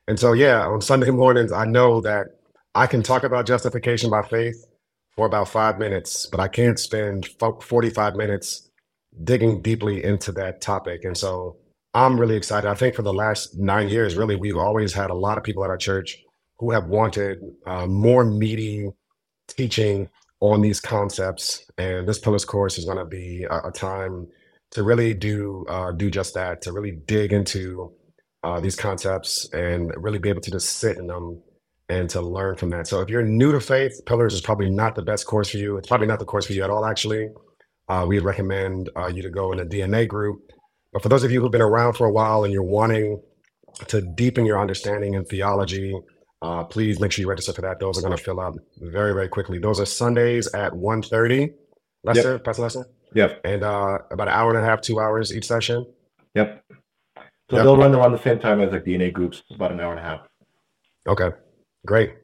And 0.08 0.18
so, 0.18 0.32
yeah, 0.32 0.66
on 0.66 0.80
Sunday 0.80 1.10
mornings, 1.22 1.52
I 1.52 1.64
know 1.64 2.00
that 2.02 2.26
I 2.74 2.86
can 2.86 3.02
talk 3.02 3.24
about 3.24 3.46
justification 3.46 4.10
by 4.10 4.22
faith 4.22 4.64
for 5.16 5.26
about 5.26 5.48
five 5.48 5.78
minutes, 5.78 6.26
but 6.26 6.40
I 6.40 6.48
can't 6.48 6.78
spend 6.78 7.28
45 7.62 8.16
minutes 8.16 8.70
digging 9.24 9.62
deeply 9.62 10.04
into 10.04 10.30
that 10.32 10.60
topic. 10.60 11.04
And 11.04 11.16
so 11.16 11.56
I'm 11.94 12.20
really 12.20 12.36
excited. 12.36 12.68
I 12.68 12.74
think 12.74 12.94
for 12.94 13.02
the 13.02 13.14
last 13.14 13.56
nine 13.58 13.88
years, 13.88 14.14
really, 14.16 14.36
we've 14.36 14.58
always 14.58 14.92
had 14.92 15.08
a 15.10 15.14
lot 15.14 15.38
of 15.38 15.44
people 15.44 15.64
at 15.64 15.70
our 15.70 15.78
church 15.78 16.18
who 16.58 16.70
have 16.70 16.86
wanted 16.86 17.38
uh, 17.66 17.86
more 17.86 18.24
meaty 18.24 18.90
teaching 19.48 20.08
on 20.40 20.60
these 20.60 20.80
concepts. 20.80 21.64
And 21.78 22.06
this 22.06 22.18
Pillars 22.18 22.44
course 22.44 22.78
is 22.78 22.84
going 22.84 22.98
to 22.98 23.04
be 23.04 23.44
a, 23.44 23.68
a 23.68 23.72
time 23.72 24.26
to 24.72 24.82
really 24.82 25.14
do 25.14 25.64
uh, 25.68 25.92
do 25.92 26.10
just 26.10 26.34
that, 26.34 26.62
to 26.62 26.72
really 26.72 26.92
dig 26.92 27.32
into 27.32 27.92
uh, 28.42 28.60
these 28.60 28.76
concepts 28.76 29.48
and 29.52 29.92
really 29.96 30.18
be 30.18 30.28
able 30.28 30.40
to 30.40 30.50
just 30.50 30.74
sit 30.74 30.98
in 30.98 31.06
them 31.06 31.40
and 31.88 32.10
to 32.10 32.20
learn 32.20 32.56
from 32.56 32.70
that. 32.70 32.86
So 32.86 33.00
if 33.00 33.08
you're 33.08 33.22
new 33.22 33.52
to 33.52 33.60
faith, 33.60 34.00
Pillars 34.06 34.34
is 34.34 34.40
probably 34.40 34.70
not 34.70 34.94
the 34.94 35.02
best 35.02 35.26
course 35.26 35.50
for 35.50 35.56
you. 35.56 35.76
It's 35.76 35.88
probably 35.88 36.06
not 36.06 36.18
the 36.18 36.24
course 36.24 36.46
for 36.46 36.52
you 36.52 36.64
at 36.64 36.70
all, 36.70 36.84
actually. 36.84 37.28
Uh, 37.88 38.04
we'd 38.08 38.20
recommend 38.20 38.90
uh, 38.96 39.06
you 39.06 39.22
to 39.22 39.30
go 39.30 39.52
in 39.52 39.60
a 39.60 39.64
DNA 39.64 40.08
group. 40.08 40.50
But 40.92 41.02
for 41.02 41.08
those 41.08 41.22
of 41.22 41.30
you 41.30 41.40
who've 41.40 41.52
been 41.52 41.60
around 41.62 41.92
for 41.94 42.06
a 42.06 42.12
while 42.12 42.42
and 42.44 42.52
you're 42.52 42.62
wanting 42.62 43.20
to 43.86 44.00
deepen 44.00 44.44
your 44.46 44.60
understanding 44.60 45.14
in 45.14 45.24
theology, 45.24 45.94
uh, 46.42 46.64
please 46.64 47.00
make 47.00 47.12
sure 47.12 47.22
you 47.22 47.28
register 47.28 47.52
for 47.52 47.62
that. 47.62 47.80
Those 47.80 47.98
are 47.98 48.02
going 48.02 48.16
to 48.16 48.22
fill 48.22 48.40
up 48.40 48.54
very, 48.78 49.12
very 49.12 49.28
quickly. 49.28 49.58
Those 49.58 49.80
are 49.80 49.86
Sundays 49.86 50.52
at 50.54 50.72
1.30. 50.72 51.40
Yep. 51.40 51.50
Lester, 52.04 52.38
Pastor 52.38 52.62
Lester? 52.62 52.86
Yep. 53.14 53.40
And 53.44 53.62
uh, 53.62 53.98
about 54.10 54.28
an 54.28 54.34
hour 54.34 54.50
and 54.54 54.58
a 54.58 54.64
half, 54.64 54.80
two 54.80 55.00
hours 55.00 55.34
each 55.34 55.46
session. 55.46 55.86
Yep. 56.34 56.64
So 57.50 57.56
Yep. 57.56 57.64
they'll 57.64 57.76
run 57.76 57.94
around 57.94 58.12
the 58.12 58.22
same 58.22 58.38
time 58.38 58.60
as 58.60 58.72
like 58.72 58.84
DNA 58.84 59.12
groups, 59.12 59.42
about 59.54 59.72
an 59.72 59.80
hour 59.80 59.92
and 59.92 60.00
a 60.00 60.02
half. 60.02 60.20
Okay, 61.08 61.30
great. 61.86 62.14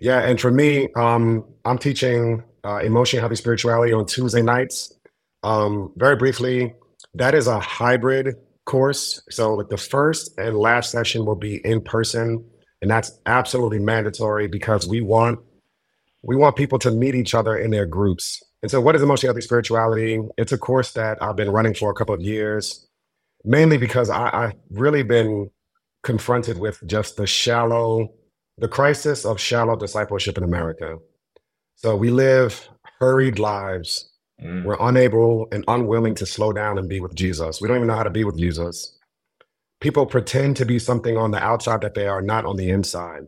Yeah, 0.00 0.20
and 0.20 0.40
for 0.40 0.50
me, 0.50 0.88
um, 0.96 1.44
I'm 1.64 1.78
teaching 1.78 2.42
uh, 2.64 2.78
emotion 2.78 3.20
healthy 3.20 3.36
spirituality 3.36 3.92
on 3.92 4.06
Tuesday 4.06 4.42
nights. 4.42 4.92
Um, 5.44 5.92
very 5.96 6.16
briefly, 6.16 6.74
that 7.14 7.34
is 7.34 7.46
a 7.46 7.60
hybrid 7.60 8.34
course. 8.64 9.22
So 9.30 9.54
like 9.54 9.68
the 9.68 9.76
first 9.76 10.36
and 10.38 10.56
last 10.56 10.90
session 10.90 11.24
will 11.24 11.36
be 11.36 11.60
in 11.64 11.80
person, 11.80 12.44
and 12.82 12.90
that's 12.90 13.18
absolutely 13.26 13.78
mandatory 13.78 14.48
because 14.48 14.86
we 14.86 15.00
want 15.00 15.38
we 16.22 16.36
want 16.36 16.56
people 16.56 16.78
to 16.80 16.90
meet 16.90 17.14
each 17.14 17.34
other 17.34 17.56
in 17.56 17.70
their 17.70 17.86
groups. 17.86 18.42
And 18.62 18.70
so, 18.70 18.80
what 18.80 18.94
is 18.94 19.02
emotion 19.02 19.28
healthy 19.28 19.40
spirituality? 19.40 20.20
It's 20.36 20.52
a 20.52 20.58
course 20.58 20.92
that 20.92 21.20
I've 21.22 21.36
been 21.36 21.50
running 21.50 21.74
for 21.74 21.90
a 21.90 21.94
couple 21.94 22.14
of 22.14 22.20
years, 22.20 22.86
mainly 23.44 23.78
because 23.78 24.10
I, 24.10 24.30
I've 24.32 24.54
really 24.70 25.02
been 25.02 25.50
confronted 26.02 26.58
with 26.58 26.80
just 26.86 27.16
the 27.16 27.26
shallow, 27.26 28.12
the 28.58 28.68
crisis 28.68 29.24
of 29.24 29.40
shallow 29.40 29.76
discipleship 29.76 30.36
in 30.36 30.44
America. 30.44 30.98
So 31.76 31.96
we 31.96 32.10
live 32.10 32.68
hurried 33.00 33.38
lives. 33.38 34.10
Mm. 34.40 34.64
We're 34.64 34.76
unable 34.80 35.48
and 35.50 35.64
unwilling 35.66 36.14
to 36.16 36.26
slow 36.26 36.52
down 36.52 36.78
and 36.78 36.88
be 36.88 37.00
with 37.00 37.14
Jesus. 37.14 37.60
We 37.60 37.68
don't 37.68 37.76
even 37.76 37.88
know 37.88 37.96
how 37.96 38.02
to 38.04 38.10
be 38.10 38.24
with 38.24 38.38
Jesus. 38.38 38.96
People 39.82 40.06
pretend 40.06 40.56
to 40.58 40.66
be 40.66 40.78
something 40.80 41.18
on 41.18 41.32
the 41.32 41.44
outside 41.44 41.82
that 41.82 41.94
they 41.94 42.08
are 42.08 42.22
not 42.22 42.46
on 42.46 42.56
the 42.56 42.70
inside. 42.70 43.26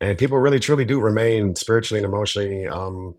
And 0.00 0.18
people 0.18 0.38
really 0.38 0.60
truly 0.60 0.86
do 0.86 1.00
remain 1.00 1.56
spiritually 1.56 2.02
and 2.02 2.12
emotionally 2.12 2.68
um, 2.68 3.16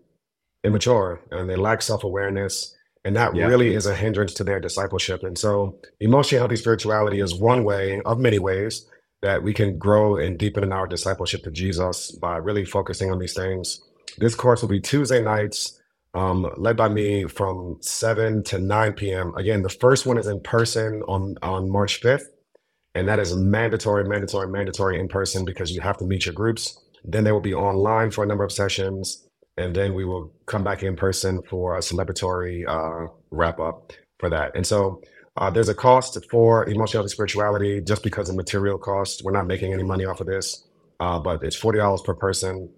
immature 0.64 1.20
and 1.30 1.48
they 1.48 1.56
lack 1.56 1.82
self 1.82 2.04
awareness. 2.04 2.74
And 3.04 3.16
that 3.16 3.34
Yeah. 3.34 3.46
really 3.46 3.74
is 3.74 3.86
a 3.86 3.94
hindrance 3.94 4.34
to 4.34 4.44
their 4.44 4.60
discipleship. 4.60 5.22
And 5.22 5.38
so, 5.38 5.78
emotionally 6.00 6.40
healthy 6.40 6.56
spirituality 6.56 7.20
is 7.20 7.34
one 7.34 7.64
way 7.64 8.00
of 8.04 8.18
many 8.18 8.38
ways 8.38 8.86
that 9.22 9.42
we 9.42 9.54
can 9.54 9.78
grow 9.78 10.16
and 10.16 10.38
deepen 10.38 10.64
in 10.64 10.72
our 10.72 10.86
discipleship 10.86 11.42
to 11.44 11.50
Jesus 11.50 12.10
by 12.10 12.36
really 12.38 12.64
focusing 12.64 13.10
on 13.10 13.18
these 13.18 13.34
things. 13.34 13.82
This 14.18 14.34
course 14.34 14.62
will 14.62 14.68
be 14.68 14.80
Tuesday 14.80 15.22
nights, 15.22 15.79
um, 16.14 16.50
led 16.56 16.76
by 16.76 16.88
me 16.88 17.24
from 17.24 17.78
7 17.80 18.42
to 18.44 18.58
9 18.58 18.92
p.m. 18.94 19.34
Again, 19.36 19.62
the 19.62 19.68
first 19.68 20.06
one 20.06 20.18
is 20.18 20.26
in 20.26 20.40
person 20.40 21.02
on, 21.08 21.36
on 21.42 21.70
March 21.70 22.00
5th. 22.02 22.24
And 22.94 23.08
that 23.08 23.20
is 23.20 23.36
mandatory, 23.36 24.04
mandatory, 24.04 24.48
mandatory 24.48 24.98
in 25.00 25.08
person 25.08 25.44
because 25.44 25.70
you 25.72 25.80
have 25.80 25.98
to 25.98 26.04
meet 26.04 26.26
your 26.26 26.34
groups. 26.34 26.78
Then 27.04 27.24
they 27.24 27.32
will 27.32 27.40
be 27.40 27.54
online 27.54 28.10
for 28.10 28.24
a 28.24 28.26
number 28.26 28.44
of 28.44 28.52
sessions. 28.52 29.26
And 29.56 29.74
then 29.76 29.94
we 29.94 30.04
will 30.04 30.32
come 30.46 30.64
back 30.64 30.82
in 30.82 30.96
person 30.96 31.42
for 31.48 31.76
a 31.76 31.80
celebratory 31.80 32.66
uh, 32.68 33.12
wrap 33.30 33.60
up 33.60 33.92
for 34.18 34.30
that. 34.30 34.52
And 34.56 34.66
so 34.66 35.02
Uh, 35.36 35.50
there's 35.50 35.68
a 35.70 35.74
cost 35.74 36.18
for 36.30 36.68
emotional 36.68 37.08
spirituality 37.08 37.80
just 37.80 38.02
because 38.02 38.28
of 38.28 38.36
material 38.36 38.78
cost. 38.78 39.22
We're 39.24 39.32
not 39.32 39.46
making 39.46 39.72
any 39.72 39.84
money 39.84 40.04
off 40.04 40.20
of 40.20 40.26
this, 40.26 40.64
uh, 41.00 41.18
but 41.20 41.42
it's 41.44 41.56
forty 41.56 41.78
dollars 41.78 42.02
per 42.02 42.14
person. 42.14 42.68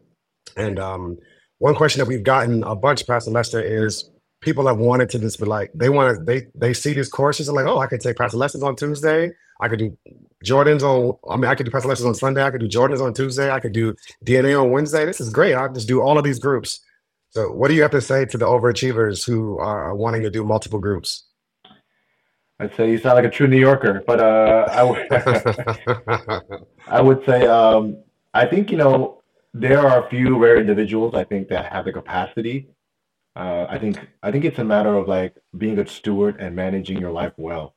And 0.57 0.79
um, 0.79 1.19
one 1.63 1.77
question 1.77 2.01
that 2.01 2.07
we've 2.07 2.25
gotten 2.25 2.65
a 2.65 2.75
bunch, 2.75 3.07
Pastor 3.07 3.31
Lester, 3.31 3.61
is 3.61 4.11
people 4.41 4.67
have 4.67 4.79
wanted 4.79 5.09
to 5.11 5.21
just 5.21 5.39
be 5.39 5.45
like 5.47 5.71
they 5.75 5.89
want 5.89 6.19
to 6.19 6.25
they 6.25 6.49
they 6.57 6.75
see 6.75 6.93
these 6.93 7.09
courses 7.09 7.47
and 7.47 7.55
like 7.55 7.67
oh 7.67 7.79
I 7.79 7.87
could 7.87 8.01
take 8.01 8.17
Pastor 8.17 8.37
Lester's 8.37 8.65
on 8.65 8.75
Tuesday. 8.75 9.31
I 9.61 9.69
could 9.69 9.79
do 9.79 9.97
Jordans 10.45 10.83
on. 10.83 11.17
I 11.31 11.37
mean 11.37 11.49
I 11.49 11.55
could 11.55 11.67
do 11.67 11.71
Pastor 11.71 11.89
Lester's 11.89 12.07
on 12.07 12.17
Sunday. 12.17 12.43
I 12.43 12.51
could 12.51 12.63
do 12.63 12.69
Jordans 12.69 13.01
on 13.01 13.15
Tuesday. 13.15 13.49
I 13.49 13.61
could 13.61 13.73
do 13.73 13.95
DNA 14.25 14.61
on 14.61 14.73
Wednesday. 14.73 15.05
This 15.05 15.21
is 15.21 15.31
great. 15.31 15.55
I 15.55 15.69
just 15.69 15.87
do 15.87 16.03
all 16.03 16.19
of 16.19 16.25
these 16.25 16.41
groups. 16.41 16.81
So 17.31 17.53
what 17.53 17.69
do 17.69 17.75
you 17.75 17.83
have 17.83 17.93
to 17.93 18.01
say 18.01 18.25
to 18.25 18.37
the 18.37 18.47
overachievers 18.47 19.25
who 19.25 19.57
are 19.59 19.95
wanting 19.95 20.23
to 20.23 20.31
do 20.31 20.45
multiple 20.45 20.81
groups? 20.81 21.29
I'd 22.59 22.75
say 22.75 22.91
you 22.91 22.99
sound 22.99 23.15
like 23.15 23.25
a 23.25 23.31
true 23.31 23.47
New 23.47 23.61
Yorker, 23.61 24.03
but 24.05 24.19
uh, 24.19 24.67
I 24.69 24.83
would 24.83 26.67
I 26.89 27.01
would 27.01 27.25
say 27.25 27.47
um, 27.47 28.03
I 28.35 28.47
think 28.47 28.73
you 28.73 28.79
know 28.79 29.22
there 29.55 29.81
are 29.87 30.05
a 30.07 30.09
few 30.11 30.39
rare 30.39 30.59
individuals 30.59 31.15
I 31.15 31.25
think 31.25 31.49
that 31.49 31.73
have 31.73 31.85
the 31.85 31.93
capacity. 31.93 32.69
Uh, 33.37 33.67
I 33.69 33.79
think 33.79 33.99
I 34.23 34.31
think 34.33 34.45
it's 34.45 34.59
a 34.59 34.65
matter 34.65 34.95
of 34.95 35.09
like 35.09 35.37
being 35.57 35.79
a 35.79 35.87
steward 35.87 36.41
and 36.41 36.57
managing 36.57 36.99
your 37.01 37.13
life 37.13 37.33
well. 37.37 37.75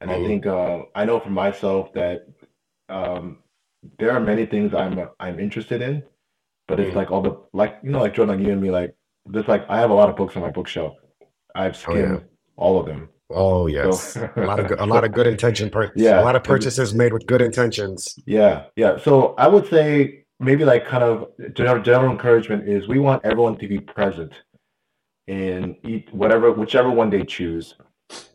And 0.00 0.10
I 0.10 0.20
think 0.20 0.46
uh, 0.46 0.84
I 0.94 1.04
know 1.04 1.20
for 1.20 1.30
myself 1.30 1.92
that 1.94 2.26
um, 2.88 3.38
there 3.98 4.12
are 4.12 4.20
many 4.20 4.46
things 4.46 4.74
I'm 4.74 5.08
I'm 5.20 5.40
interested 5.40 5.82
in, 5.82 6.04
but 6.68 6.80
it's 6.80 6.94
like 6.96 7.10
all 7.10 7.22
the 7.22 7.38
like 7.52 7.80
you 7.82 7.90
know 7.90 8.00
like 8.00 8.14
Jordan, 8.14 8.38
like 8.38 8.46
you 8.46 8.52
and 8.52 8.62
me, 8.62 8.70
like 8.70 8.94
just 9.32 9.48
like 9.48 9.64
I 9.68 9.78
have 9.80 9.90
a 9.90 9.94
lot 9.94 10.10
of 10.10 10.16
books 10.16 10.36
on 10.36 10.42
my 10.42 10.50
bookshelf. 10.50 10.96
I've 11.54 11.76
Oh 11.84 11.96
yeah. 11.96 12.18
skimmed 12.18 12.24
all 12.56 12.78
of 12.80 12.86
them. 12.86 13.08
Oh 13.30 13.66
So 13.80 13.90
yes. 13.90 14.16
A 14.36 14.44
lot 14.44 14.60
of 14.60 14.66
good, 14.68 14.78
a 14.80 14.86
lot 14.86 15.04
of 15.04 15.12
good 15.12 15.26
intention 15.26 15.70
per, 15.70 15.92
a 16.12 16.20
lot 16.20 16.36
of 16.36 16.44
purchases 16.44 16.94
made 16.94 17.12
with 17.12 17.26
good 17.26 17.42
intentions. 17.42 18.20
Yeah, 18.26 18.66
yeah. 18.76 18.98
So 18.98 19.34
I 19.38 19.48
would 19.48 19.66
say 19.68 20.21
maybe 20.42 20.64
like 20.64 20.86
kind 20.86 21.04
of 21.04 21.30
general, 21.54 21.82
general 21.82 22.10
encouragement 22.10 22.68
is 22.68 22.88
we 22.88 22.98
want 22.98 23.24
everyone 23.24 23.56
to 23.58 23.68
be 23.68 23.78
present 23.78 24.32
in 25.28 25.76
eat 25.84 26.12
whatever 26.12 26.52
whichever 26.52 26.90
one 26.90 27.08
they 27.08 27.24
choose. 27.24 27.74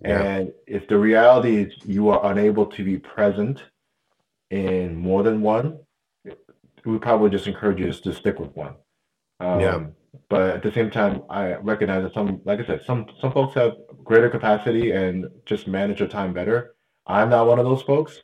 Yeah. 0.01 0.21
And 0.21 0.53
if 0.65 0.87
the 0.87 0.97
reality 0.97 1.57
is 1.57 1.73
you 1.85 2.09
are 2.09 2.31
unable 2.31 2.65
to 2.65 2.83
be 2.83 2.97
present 2.97 3.61
in 4.49 4.95
more 4.95 5.21
than 5.23 5.41
one, 5.41 5.79
we 6.85 6.97
probably 6.97 7.29
just 7.29 7.47
encourage 7.47 7.79
you 7.79 7.91
to 7.91 8.13
stick 8.13 8.39
with 8.39 8.55
one. 8.55 8.75
Yeah. 9.41 9.75
Um, 9.75 9.93
but 10.29 10.49
at 10.55 10.63
the 10.63 10.71
same 10.71 10.89
time, 10.89 11.23
I 11.29 11.55
recognize 11.55 12.03
that 12.03 12.13
some, 12.13 12.41
like 12.45 12.59
I 12.59 12.65
said, 12.65 12.81
some 12.85 13.05
some 13.21 13.31
folks 13.31 13.53
have 13.55 13.73
greater 14.03 14.29
capacity 14.29 14.91
and 14.91 15.27
just 15.45 15.67
manage 15.67 15.99
their 15.99 16.07
time 16.07 16.33
better. 16.33 16.75
I'm 17.05 17.29
not 17.29 17.47
one 17.47 17.59
of 17.59 17.65
those 17.65 17.83
folks. 17.83 18.23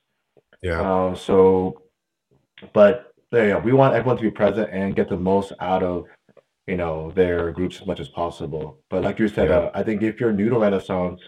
Yeah. 0.61 0.81
Um, 0.81 1.15
so, 1.15 1.83
but 2.73 3.12
there 3.33 3.47
you. 3.49 3.57
We 3.57 3.73
want 3.73 3.95
everyone 3.95 4.17
to 4.17 4.21
be 4.23 4.31
present 4.31 4.69
and 4.71 4.95
get 4.95 5.09
the 5.09 5.17
most 5.17 5.51
out 5.59 5.83
of, 5.83 6.05
you 6.67 6.77
know, 6.77 7.11
their 7.11 7.51
groups 7.51 7.81
as 7.81 7.87
much 7.87 7.99
as 7.99 8.07
possible. 8.09 8.77
But 8.91 9.03
like 9.03 9.17
you 9.19 9.27
said, 9.27 9.49
Yeah. 9.49 9.57
uh, 9.57 9.71
I 9.73 9.81
think 9.83 10.03
if 10.03 10.19
you're 10.19 10.31
new 10.31 10.49
to 10.49 10.59
Renaissance, 10.59 11.19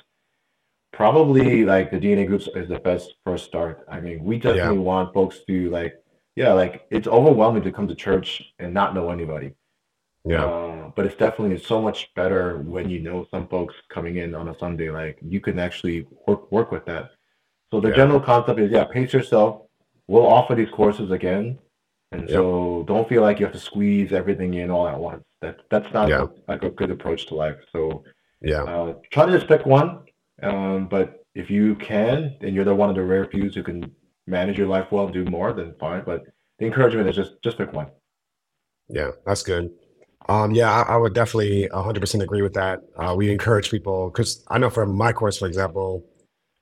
probably 0.94 1.66
like 1.66 1.92
the 1.92 1.98
DNA 2.00 2.26
groups 2.28 2.48
is 2.56 2.70
the 2.70 2.80
best 2.80 3.16
first 3.26 3.46
start. 3.46 3.84
I 3.90 4.00
mean, 4.00 4.24
we 4.24 4.36
Yeah. 4.38 4.44
definitely 4.54 4.78
want 4.80 5.14
folks 5.14 5.44
to 5.46 5.70
like, 5.72 5.94
yeah, 6.36 6.54
like 6.54 6.86
it's 6.92 7.08
overwhelming 7.08 7.64
to 7.64 7.72
come 7.72 7.88
to 7.88 7.96
church 7.96 8.54
and 8.60 8.74
not 8.74 8.94
know 8.96 9.10
anybody. 9.10 9.52
Yeah. 10.24 10.46
Uh, 10.46 10.92
but 10.96 11.06
it's 11.06 11.16
definitely 11.16 11.58
so 11.58 11.82
much 11.82 12.14
better 12.16 12.60
when 12.60 12.90
you 12.90 13.00
know 13.00 13.26
some 13.32 13.48
folks 13.48 13.76
coming 13.90 14.18
in 14.18 14.34
on 14.36 14.48
a 14.50 14.58
Sunday. 14.58 14.90
Like 14.90 15.18
you 15.22 15.40
can 15.42 15.58
actually 15.60 16.08
work 16.28 16.52
work 16.52 16.72
with 16.72 16.86
that. 16.86 17.12
So 17.72 17.80
the 17.82 17.90
Yeah. 17.90 17.96
general 17.96 18.20
concept 18.20 18.60
is, 18.60 18.72
yeah, 18.72 18.86
pace 18.86 19.12
yourself. 19.14 19.64
We'll 20.08 20.28
offer 20.28 20.54
these 20.56 20.70
courses 20.70 21.10
again, 21.12 21.58
and 22.12 22.22
Yep. 22.22 22.30
so 22.30 22.84
don't 22.88 23.08
feel 23.10 23.22
like 23.22 23.40
you 23.40 23.46
have 23.46 23.54
to 23.54 23.60
squeeze 23.60 24.12
everything 24.14 24.54
in 24.56 24.70
all 24.72 24.88
at 24.88 25.00
once. 25.00 25.24
That 25.42 25.58
that's 25.70 25.92
not 25.94 26.10
Yeah. 26.10 26.28
like 26.48 26.64
a 26.64 26.70
good 26.70 26.92
approach 26.92 27.26
to 27.28 27.36
life. 27.36 27.58
So 27.72 28.04
Yeah. 28.42 28.64
uh, 28.64 28.94
try 29.12 29.26
to 29.26 29.32
just 29.32 29.48
pick 29.48 29.66
one. 29.66 30.00
Um, 30.44 30.88
but 30.88 31.24
if 31.34 31.50
you 31.50 31.76
can, 31.76 32.36
and 32.42 32.54
you're 32.56 32.66
the 32.66 32.76
one 32.76 32.90
of 32.90 32.96
the 32.96 33.04
rare 33.04 33.26
few 33.26 33.50
who 33.50 33.64
can 33.64 33.92
manage 34.28 34.58
your 34.58 34.68
life 34.68 34.92
well 34.92 35.06
and 35.06 35.14
do 35.14 35.26
more, 35.26 35.54
then 35.54 35.74
fine. 35.80 36.04
But 36.06 36.24
the 36.60 36.66
encouragement 36.66 37.10
is 37.10 37.16
just 37.16 37.42
just 37.42 37.58
pick 37.58 37.74
one. 37.74 37.88
Yeah. 38.90 39.12
That's 39.26 39.44
good. 39.44 39.72
Um, 40.28 40.52
yeah, 40.56 40.72
I, 40.72 40.94
I 40.94 40.98
would 40.98 41.14
definitely 41.14 41.70
100% 41.72 42.24
agree 42.24 42.42
with 42.42 42.54
that. 42.54 42.80
Uh, 42.98 43.14
we 43.16 43.32
encourage 43.32 43.70
people 43.70 44.10
because 44.10 44.44
I 44.48 44.58
know 44.58 44.70
for 44.72 44.86
my 44.86 45.14
course, 45.14 45.38
for 45.38 45.46
example, 45.48 46.04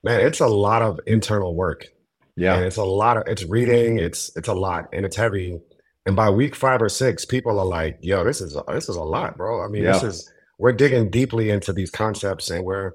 man, 0.04 0.20
it's 0.20 0.42
a 0.42 0.48
lot 0.48 0.82
of 0.82 1.00
internal 1.08 1.56
work 1.56 1.88
and 2.36 2.44
Yeah. 2.44 2.60
it's 2.60 2.78
a 2.78 2.84
lot 2.84 3.18
of 3.18 3.24
it's 3.28 3.44
reading, 3.46 4.00
it's 4.00 4.32
it's 4.36 4.48
a 4.48 4.54
lot 4.54 4.90
and 4.94 5.06
it's 5.06 5.16
heavy. 5.16 5.60
And 6.06 6.16
by 6.16 6.30
week 6.30 6.56
five 6.56 6.82
or 6.82 6.90
six, 6.90 7.24
people 7.26 7.58
are 7.60 7.66
like, 7.66 7.98
"Yo, 8.02 8.24
this 8.24 8.42
is 8.42 8.58
this 8.68 8.90
is 8.90 8.96
a 8.96 9.04
lot, 9.04 9.38
bro." 9.38 9.64
I 9.64 9.68
mean, 9.68 9.84
this 9.84 10.04
is 10.04 10.30
we're 10.60 10.74
digging 10.74 11.10
deeply 11.10 11.50
into 11.50 11.74
these 11.74 11.90
concepts 11.92 12.50
and 12.50 12.64
we're 12.66 12.94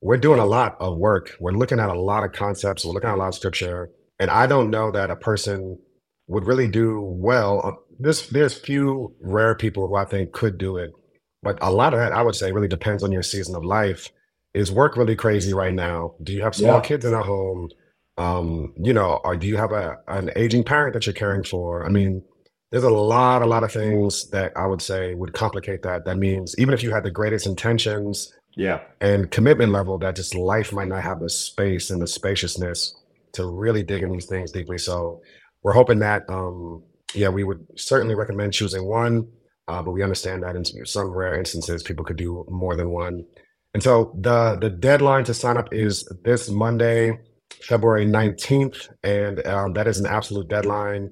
we're 0.00 0.16
doing 0.16 0.38
a 0.40 0.46
lot 0.46 0.76
of 0.80 0.96
work. 0.98 1.32
We're 1.40 1.52
looking 1.52 1.80
at 1.80 1.88
a 1.88 1.98
lot 2.00 2.24
of 2.24 2.32
concepts. 2.32 2.84
We're 2.84 2.92
looking 2.92 3.08
at 3.10 3.14
a 3.16 3.18
lot 3.18 3.28
of 3.28 3.34
scripture. 3.34 3.90
And 4.18 4.30
I 4.30 4.46
don't 4.46 4.70
know 4.70 4.90
that 4.92 5.10
a 5.10 5.16
person 5.16 5.78
would 6.28 6.44
really 6.46 6.68
do 6.68 7.00
well. 7.00 7.60
Uh, 7.64 7.72
There's 7.98 8.28
there's 8.30 8.54
few 8.54 9.14
rare 9.20 9.54
people 9.54 9.86
who 9.88 9.94
I 9.96 10.04
think 10.04 10.32
could 10.32 10.56
do 10.58 10.76
it, 10.78 10.90
but 11.42 11.58
a 11.60 11.70
lot 11.70 11.92
of 11.94 12.00
that 12.00 12.12
I 12.12 12.22
would 12.22 12.34
say 12.34 12.52
really 12.52 12.68
depends 12.68 13.02
on 13.02 13.12
your 13.12 13.22
season 13.22 13.54
of 13.54 13.64
life. 13.64 14.10
Is 14.54 14.72
work 14.72 14.96
really 14.96 15.16
crazy 15.16 15.52
right 15.52 15.74
now? 15.74 16.14
Do 16.22 16.32
you 16.32 16.42
have 16.42 16.54
small 16.54 16.76
Yeah. 16.76 16.80
kids 16.80 17.04
in 17.04 17.12
the 17.12 17.22
home? 17.22 17.68
Um, 18.18 18.72
you 18.82 18.92
know, 18.94 19.20
or 19.24 19.36
do 19.36 19.46
you 19.46 19.56
have 19.56 19.72
a 19.72 19.98
an 20.08 20.30
aging 20.36 20.64
parent 20.64 20.94
that 20.94 21.06
you're 21.06 21.12
caring 21.12 21.44
for? 21.44 21.84
I 21.84 21.90
mean, 21.90 22.22
there's 22.70 22.84
a 22.84 22.90
lot, 22.90 23.42
a 23.42 23.46
lot 23.46 23.62
of 23.62 23.72
things 23.72 24.28
that 24.30 24.52
I 24.56 24.66
would 24.66 24.82
say 24.82 25.14
would 25.14 25.32
complicate 25.34 25.82
that. 25.82 26.04
That 26.04 26.16
means 26.18 26.54
even 26.58 26.74
if 26.74 26.82
you 26.82 26.90
had 26.92 27.04
the 27.04 27.10
greatest 27.10 27.46
intentions 27.46 28.32
Yeah. 28.56 28.80
and 29.00 29.30
commitment 29.30 29.70
level, 29.72 29.98
that 29.98 30.16
just 30.16 30.34
life 30.34 30.72
might 30.72 30.88
not 30.88 31.02
have 31.02 31.20
the 31.20 31.28
space 31.28 31.90
and 31.90 32.00
the 32.00 32.06
spaciousness 32.06 32.94
to 33.32 33.46
really 33.46 33.82
dig 33.82 34.02
in 34.02 34.10
these 34.10 34.26
things 34.26 34.50
deeply. 34.50 34.78
So 34.78 35.20
we're 35.62 35.74
hoping 35.74 35.98
that, 36.00 36.24
um, 36.28 36.82
yeah, 37.14 37.28
we 37.28 37.44
would 37.44 37.66
certainly 37.76 38.14
recommend 38.14 38.52
choosing 38.54 38.84
one, 38.86 39.28
uh, 39.68 39.82
but 39.82 39.92
we 39.92 40.02
understand 40.02 40.42
that 40.42 40.56
in 40.56 40.64
some 40.86 41.10
rare 41.10 41.38
instances, 41.38 41.82
people 41.82 42.04
could 42.04 42.16
do 42.16 42.44
more 42.48 42.76
than 42.76 42.90
one. 42.90 43.24
And 43.74 43.82
so 43.82 44.16
the 44.18 44.56
the 44.58 44.70
deadline 44.70 45.24
to 45.24 45.34
sign 45.34 45.56
up 45.58 45.68
is 45.72 46.08
this 46.24 46.48
Monday, 46.48 47.18
February 47.62 48.06
19th, 48.06 48.88
and 49.02 49.44
um, 49.46 49.72
that 49.74 49.86
is 49.86 49.98
an 49.98 50.06
absolute 50.06 50.48
deadline 50.48 51.10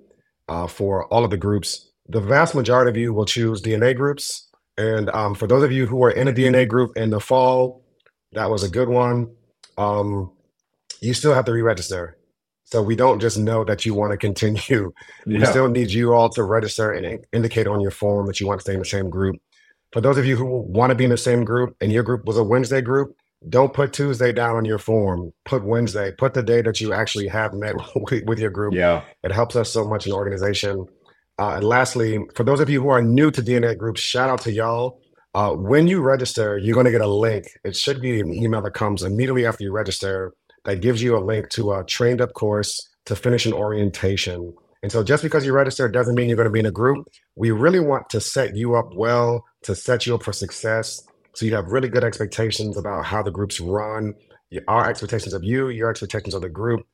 uh, 0.48 0.66
for 0.66 1.06
all 1.06 1.24
of 1.24 1.30
the 1.30 1.36
groups. 1.36 1.90
The 2.08 2.20
vast 2.20 2.54
majority 2.54 2.90
of 2.90 2.96
you 2.96 3.12
will 3.12 3.24
choose 3.24 3.62
DNA 3.62 3.96
groups. 3.96 4.48
And 4.76 5.08
um, 5.10 5.34
for 5.34 5.46
those 5.46 5.62
of 5.62 5.72
you 5.72 5.86
who 5.86 6.02
are 6.04 6.10
in 6.10 6.28
a 6.28 6.32
DNA 6.32 6.68
group 6.68 6.96
in 6.96 7.10
the 7.10 7.20
fall, 7.20 7.84
that 8.32 8.50
was 8.50 8.62
a 8.62 8.68
good 8.68 8.88
one. 8.88 9.30
Um, 9.78 10.32
you 11.00 11.14
still 11.14 11.34
have 11.34 11.44
to 11.46 11.52
re-register. 11.52 12.18
So 12.64 12.82
we 12.82 12.96
don't 12.96 13.20
just 13.20 13.38
know 13.38 13.62
that 13.64 13.84
you 13.86 13.94
want 13.94 14.12
to 14.12 14.16
continue. 14.16 14.92
We 15.26 15.44
still 15.46 15.68
need 15.68 15.90
you 15.90 16.12
all 16.12 16.28
to 16.30 16.42
register 16.42 16.92
and 16.92 17.24
indicate 17.32 17.66
on 17.66 17.80
your 17.80 17.90
form 17.90 18.26
that 18.26 18.40
you 18.40 18.46
want 18.46 18.60
to 18.60 18.62
stay 18.62 18.72
in 18.72 18.80
the 18.80 18.84
same 18.84 19.10
group. 19.10 19.36
For 19.92 20.00
those 20.00 20.18
of 20.18 20.26
you 20.26 20.36
who 20.36 20.44
want 20.44 20.90
to 20.90 20.96
be 20.96 21.04
in 21.04 21.10
the 21.10 21.16
same 21.16 21.44
group 21.44 21.76
and 21.80 21.92
your 21.92 22.02
group 22.02 22.24
was 22.24 22.36
a 22.36 22.42
Wednesday 22.42 22.80
group, 22.80 23.16
don't 23.48 23.72
put 23.72 23.92
Tuesday 23.92 24.32
down 24.32 24.56
on 24.56 24.64
your 24.64 24.78
form. 24.78 25.32
Put 25.44 25.64
Wednesday. 25.64 26.12
Put 26.12 26.34
the 26.34 26.42
day 26.42 26.62
that 26.62 26.80
you 26.80 26.92
actually 26.92 27.28
have 27.28 27.52
met 27.52 27.74
with 28.26 28.38
your 28.38 28.50
group. 28.50 28.74
Yeah. 28.74 29.02
It 29.22 29.32
helps 29.32 29.56
us 29.56 29.70
so 29.70 29.86
much 29.86 30.06
in 30.06 30.12
organization. 30.12 30.86
Uh, 31.38 31.56
and 31.56 31.64
lastly, 31.64 32.20
for 32.34 32.44
those 32.44 32.60
of 32.60 32.70
you 32.70 32.80
who 32.80 32.88
are 32.88 33.02
new 33.02 33.30
to 33.30 33.42
DNA 33.42 33.76
groups, 33.76 34.00
shout 34.00 34.30
out 34.30 34.40
to 34.42 34.52
y'all. 34.52 35.00
Uh, 35.34 35.50
when 35.50 35.88
you 35.88 36.00
register, 36.00 36.58
you're 36.58 36.74
going 36.74 36.86
to 36.86 36.92
get 36.92 37.00
a 37.00 37.08
link. 37.08 37.46
It 37.64 37.76
should 37.76 38.00
be 38.00 38.20
an 38.20 38.32
email 38.32 38.62
that 38.62 38.74
comes 38.74 39.02
immediately 39.02 39.44
after 39.44 39.64
you 39.64 39.72
register 39.72 40.32
that 40.64 40.80
gives 40.80 41.02
you 41.02 41.16
a 41.16 41.18
link 41.18 41.48
to 41.50 41.72
a 41.72 41.84
trained 41.84 42.20
up 42.20 42.32
course 42.34 42.88
to 43.06 43.16
finish 43.16 43.44
an 43.44 43.52
orientation. 43.52 44.54
And 44.82 44.92
so 44.92 45.02
just 45.02 45.22
because 45.22 45.44
you 45.44 45.52
register 45.52 45.88
doesn't 45.88 46.14
mean 46.14 46.28
you're 46.28 46.36
going 46.36 46.46
to 46.46 46.52
be 46.52 46.60
in 46.60 46.66
a 46.66 46.70
group. 46.70 47.08
We 47.36 47.50
really 47.50 47.80
want 47.80 48.10
to 48.10 48.20
set 48.20 48.54
you 48.54 48.76
up 48.76 48.94
well, 48.94 49.44
to 49.62 49.74
set 49.74 50.06
you 50.06 50.14
up 50.14 50.22
for 50.22 50.32
success. 50.32 51.02
So 51.34 51.46
you 51.46 51.54
have 51.54 51.66
really 51.68 51.88
good 51.88 52.04
expectations 52.04 52.76
about 52.76 53.04
how 53.04 53.22
the 53.22 53.30
groups 53.30 53.60
run, 53.60 54.14
our 54.68 54.88
expectations 54.88 55.34
of 55.34 55.42
you, 55.42 55.68
your 55.68 55.90
expectations 55.90 56.34
of 56.34 56.42
the 56.42 56.48
group. 56.48 56.86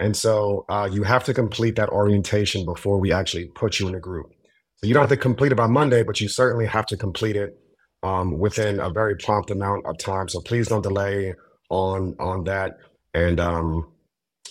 And 0.00 0.16
so 0.16 0.64
uh, 0.68 0.88
you 0.90 1.02
have 1.02 1.24
to 1.24 1.34
complete 1.34 1.76
that 1.76 1.88
orientation 1.88 2.64
before 2.64 2.98
we 2.98 3.12
actually 3.12 3.46
put 3.48 3.80
you 3.80 3.88
in 3.88 3.94
a 3.94 4.00
group. 4.00 4.30
So 4.76 4.86
you 4.86 4.94
don't 4.94 5.02
have 5.02 5.10
to 5.10 5.16
complete 5.16 5.50
it 5.50 5.56
by 5.56 5.66
Monday, 5.66 6.04
but 6.04 6.20
you 6.20 6.28
certainly 6.28 6.66
have 6.66 6.86
to 6.86 6.96
complete 6.96 7.34
it 7.34 7.58
um, 8.04 8.38
within 8.38 8.78
a 8.78 8.90
very 8.90 9.16
prompt 9.16 9.50
amount 9.50 9.86
of 9.86 9.98
time. 9.98 10.28
So 10.28 10.40
please 10.40 10.68
don't 10.68 10.82
delay 10.82 11.34
on 11.68 12.14
on 12.20 12.44
that. 12.44 12.78
And 13.12 13.40
um, 13.40 13.88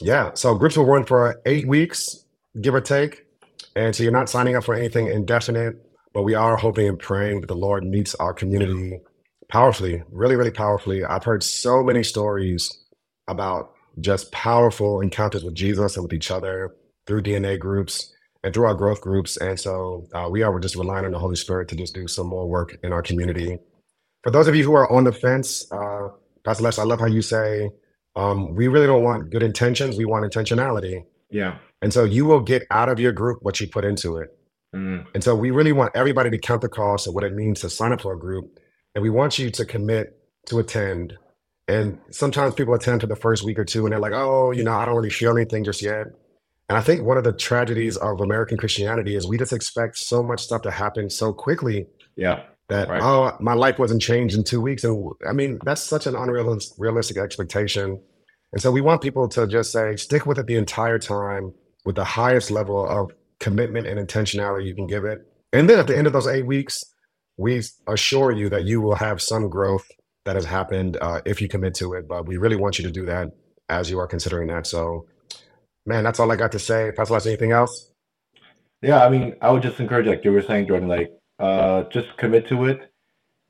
yeah, 0.02 0.32
so 0.34 0.56
groups 0.56 0.76
will 0.76 0.86
run 0.86 1.06
for 1.06 1.42
eight 1.46 1.66
weeks, 1.66 2.26
give 2.60 2.76
or 2.76 2.82
take. 2.82 3.26
And 3.78 3.96
so 3.96 4.04
you're 4.04 4.12
not 4.12 4.30
signing 4.30 4.58
up 4.58 4.66
for 4.66 4.76
anything 4.76 5.08
indefinite, 5.08 5.76
but 6.14 6.24
we 6.24 6.36
are 6.36 6.58
hoping 6.58 6.90
and 6.90 7.00
praying 7.00 7.42
that 7.42 7.48
the 7.48 7.56
Lord 7.56 7.86
meets 7.86 8.14
our 8.16 8.34
community 8.34 9.00
powerfully, 9.50 10.04
really, 10.12 10.36
really 10.36 10.52
powerfully. 10.52 11.04
I've 11.04 11.24
heard 11.24 11.44
so 11.44 11.84
many 11.84 12.04
stories 12.04 12.86
about 13.28 13.74
just 14.00 14.32
powerful 14.32 15.02
encounters 15.02 15.44
with 15.44 15.56
Jesus 15.56 15.96
and 15.96 16.04
with 16.04 16.14
each 16.14 16.32
other 16.32 16.76
through 17.06 17.24
DNA 17.24 17.60
groups 17.60 18.14
and 18.44 18.54
through 18.54 18.66
our 18.66 18.76
growth 18.76 19.02
groups. 19.02 19.38
And 19.38 19.60
so 19.60 20.08
uh, 20.14 20.28
we 20.30 20.44
are 20.44 20.60
just 20.60 20.76
relying 20.76 21.06
on 21.06 21.12
the 21.12 21.20
Holy 21.20 21.36
Spirit 21.36 21.68
to 21.70 21.76
just 21.76 21.96
do 21.96 22.08
some 22.08 22.28
more 22.28 22.48
work 22.48 22.78
in 22.84 22.94
our 22.94 23.02
community. 23.02 23.58
For 24.24 24.32
those 24.32 24.48
of 24.48 24.56
you 24.56 24.64
who 24.64 24.74
are 24.74 24.92
on 24.92 25.04
the 25.04 25.12
fence, 25.12 25.70
uh, 25.72 26.10
Pastor 26.44 26.64
Les, 26.64 26.80
I 26.80 26.84
love 26.84 27.00
how 27.00 27.08
you 27.08 27.22
say, 27.22 27.70
um, 28.16 28.56
we 28.56 28.68
really 28.68 28.88
don't 28.88 29.04
want 29.04 29.30
good 29.30 29.44
intentions. 29.44 29.98
We 29.98 30.06
want 30.06 30.32
intentionality. 30.32 31.04
Yeah. 31.30 31.58
And 31.82 31.94
so 31.94 32.04
you 32.04 32.26
will 32.26 32.40
get 32.40 32.66
out 32.72 32.90
of 32.90 33.00
your 33.00 33.12
group 33.12 33.40
what 33.42 33.60
you 33.60 33.68
put 33.68 33.86
into 33.86 34.18
it. 34.18 34.38
Mm. 34.76 35.06
And 35.14 35.24
so 35.24 35.36
we 35.36 35.52
really 35.52 35.72
want 35.72 35.92
everybody 35.96 36.30
to 36.32 36.38
count 36.38 36.62
the 36.62 36.70
cost 36.70 37.08
of 37.08 37.14
what 37.14 37.24
it 37.24 37.34
means 37.34 37.62
to 37.62 37.70
sign 37.70 37.92
up 37.92 38.02
for 38.02 38.14
a 38.14 38.20
group. 38.20 38.60
And 38.98 39.04
we 39.04 39.12
want 39.12 39.38
you 39.38 39.52
to 39.52 39.64
commit 39.64 40.20
to 40.48 40.58
attend. 40.58 41.16
And 41.68 42.00
sometimes 42.10 42.56
people 42.56 42.74
attend 42.74 43.02
for 43.02 43.06
the 43.06 43.16
first 43.16 43.44
week 43.44 43.60
or 43.60 43.64
two 43.64 43.86
and 43.86 43.92
they're 43.94 44.00
like, 44.00 44.14
oh, 44.16 44.50
you 44.50 44.64
know, 44.64 44.74
I 44.74 44.86
don't 44.86 44.96
really 44.96 45.12
feel 45.12 45.38
anything 45.38 45.64
just 45.64 45.84
yet. 45.84 46.08
And 46.68 46.76
I 46.80 46.82
think 46.82 47.04
one 47.04 47.16
of 47.16 47.24
the 47.24 47.32
tragedies 47.32 47.96
of 47.98 48.22
American 48.22 48.58
Christianity 48.58 49.16
is 49.16 49.28
we 49.28 49.38
just 49.38 49.54
expect 49.54 50.00
so 50.00 50.24
much 50.24 50.42
stuff 50.42 50.64
to 50.64 50.72
happen 50.72 51.12
so 51.12 51.32
quickly 51.32 51.86
Yeah. 52.16 52.42
that, 52.70 52.90
Right. 52.90 53.00
oh, 53.04 53.38
my 53.40 53.54
life 53.54 53.78
wasn't 53.78 54.02
changed 54.02 54.36
in 54.36 54.44
two 54.44 54.62
weeks. 54.62 54.84
And 54.84 55.12
I 55.30 55.32
mean, 55.32 55.60
that's 55.64 55.84
such 55.84 56.08
an 56.08 56.16
unrealistic 56.16 57.18
expectation. 57.18 58.02
And 58.52 58.60
so 58.60 58.72
we 58.72 58.82
want 58.82 59.04
people 59.04 59.28
to 59.30 59.46
just 59.46 59.72
say, 59.72 59.96
stick 59.98 60.26
with 60.26 60.40
it 60.40 60.48
the 60.48 60.56
entire 60.56 60.98
time 60.98 61.54
with 61.86 61.98
the 61.98 62.04
highest 62.04 62.50
level 62.50 62.84
of 62.84 63.12
commitment 63.40 63.86
and 63.86 64.00
intentionality 64.00 64.66
you 64.66 64.74
can 64.74 64.88
give 64.88 65.06
it. 65.06 65.20
And 65.54 65.70
then 65.70 65.78
at 65.78 65.86
the 65.86 65.96
end 65.96 66.08
of 66.08 66.14
those 66.14 66.26
eight 66.26 66.48
weeks, 66.48 66.84
we 67.38 67.62
assure 67.88 68.32
you 68.32 68.50
that 68.50 68.66
you 68.66 68.82
will 68.82 68.96
have 68.96 69.22
some 69.22 69.50
growth 69.50 69.90
that 70.26 70.36
has 70.36 70.46
happened 70.46 70.98
uh, 71.02 71.22
if 71.26 71.42
you 71.42 71.48
commit 71.48 71.74
to 71.76 71.94
it. 71.94 72.08
But 72.08 72.28
we 72.28 72.38
really 72.38 72.56
want 72.56 72.78
you 72.78 72.86
to 72.86 72.92
do 72.92 73.06
that 73.06 73.32
as 73.70 73.90
you 73.90 74.00
are 74.00 74.08
considering 74.08 74.48
that. 74.48 74.68
So, 74.68 75.06
man, 75.86 76.04
that's 76.04 76.20
all 76.20 76.32
I 76.32 76.36
got 76.36 76.52
to 76.54 76.60
say. 76.60 76.92
Pastor, 76.96 77.14
Les, 77.14 77.26
anything 77.26 77.52
else? 77.52 77.92
Yeah, 78.82 79.04
I 79.04 79.10
mean, 79.10 79.36
I 79.42 79.52
would 79.52 79.64
just 79.64 79.80
encourage, 79.80 80.08
like 80.08 80.24
you 80.24 80.32
were 80.32 80.42
saying, 80.42 80.68
Jordan, 80.68 80.88
like 80.88 81.12
uh, 81.40 81.84
just 81.84 82.16
commit 82.18 82.48
to 82.50 82.66
it, 82.66 82.92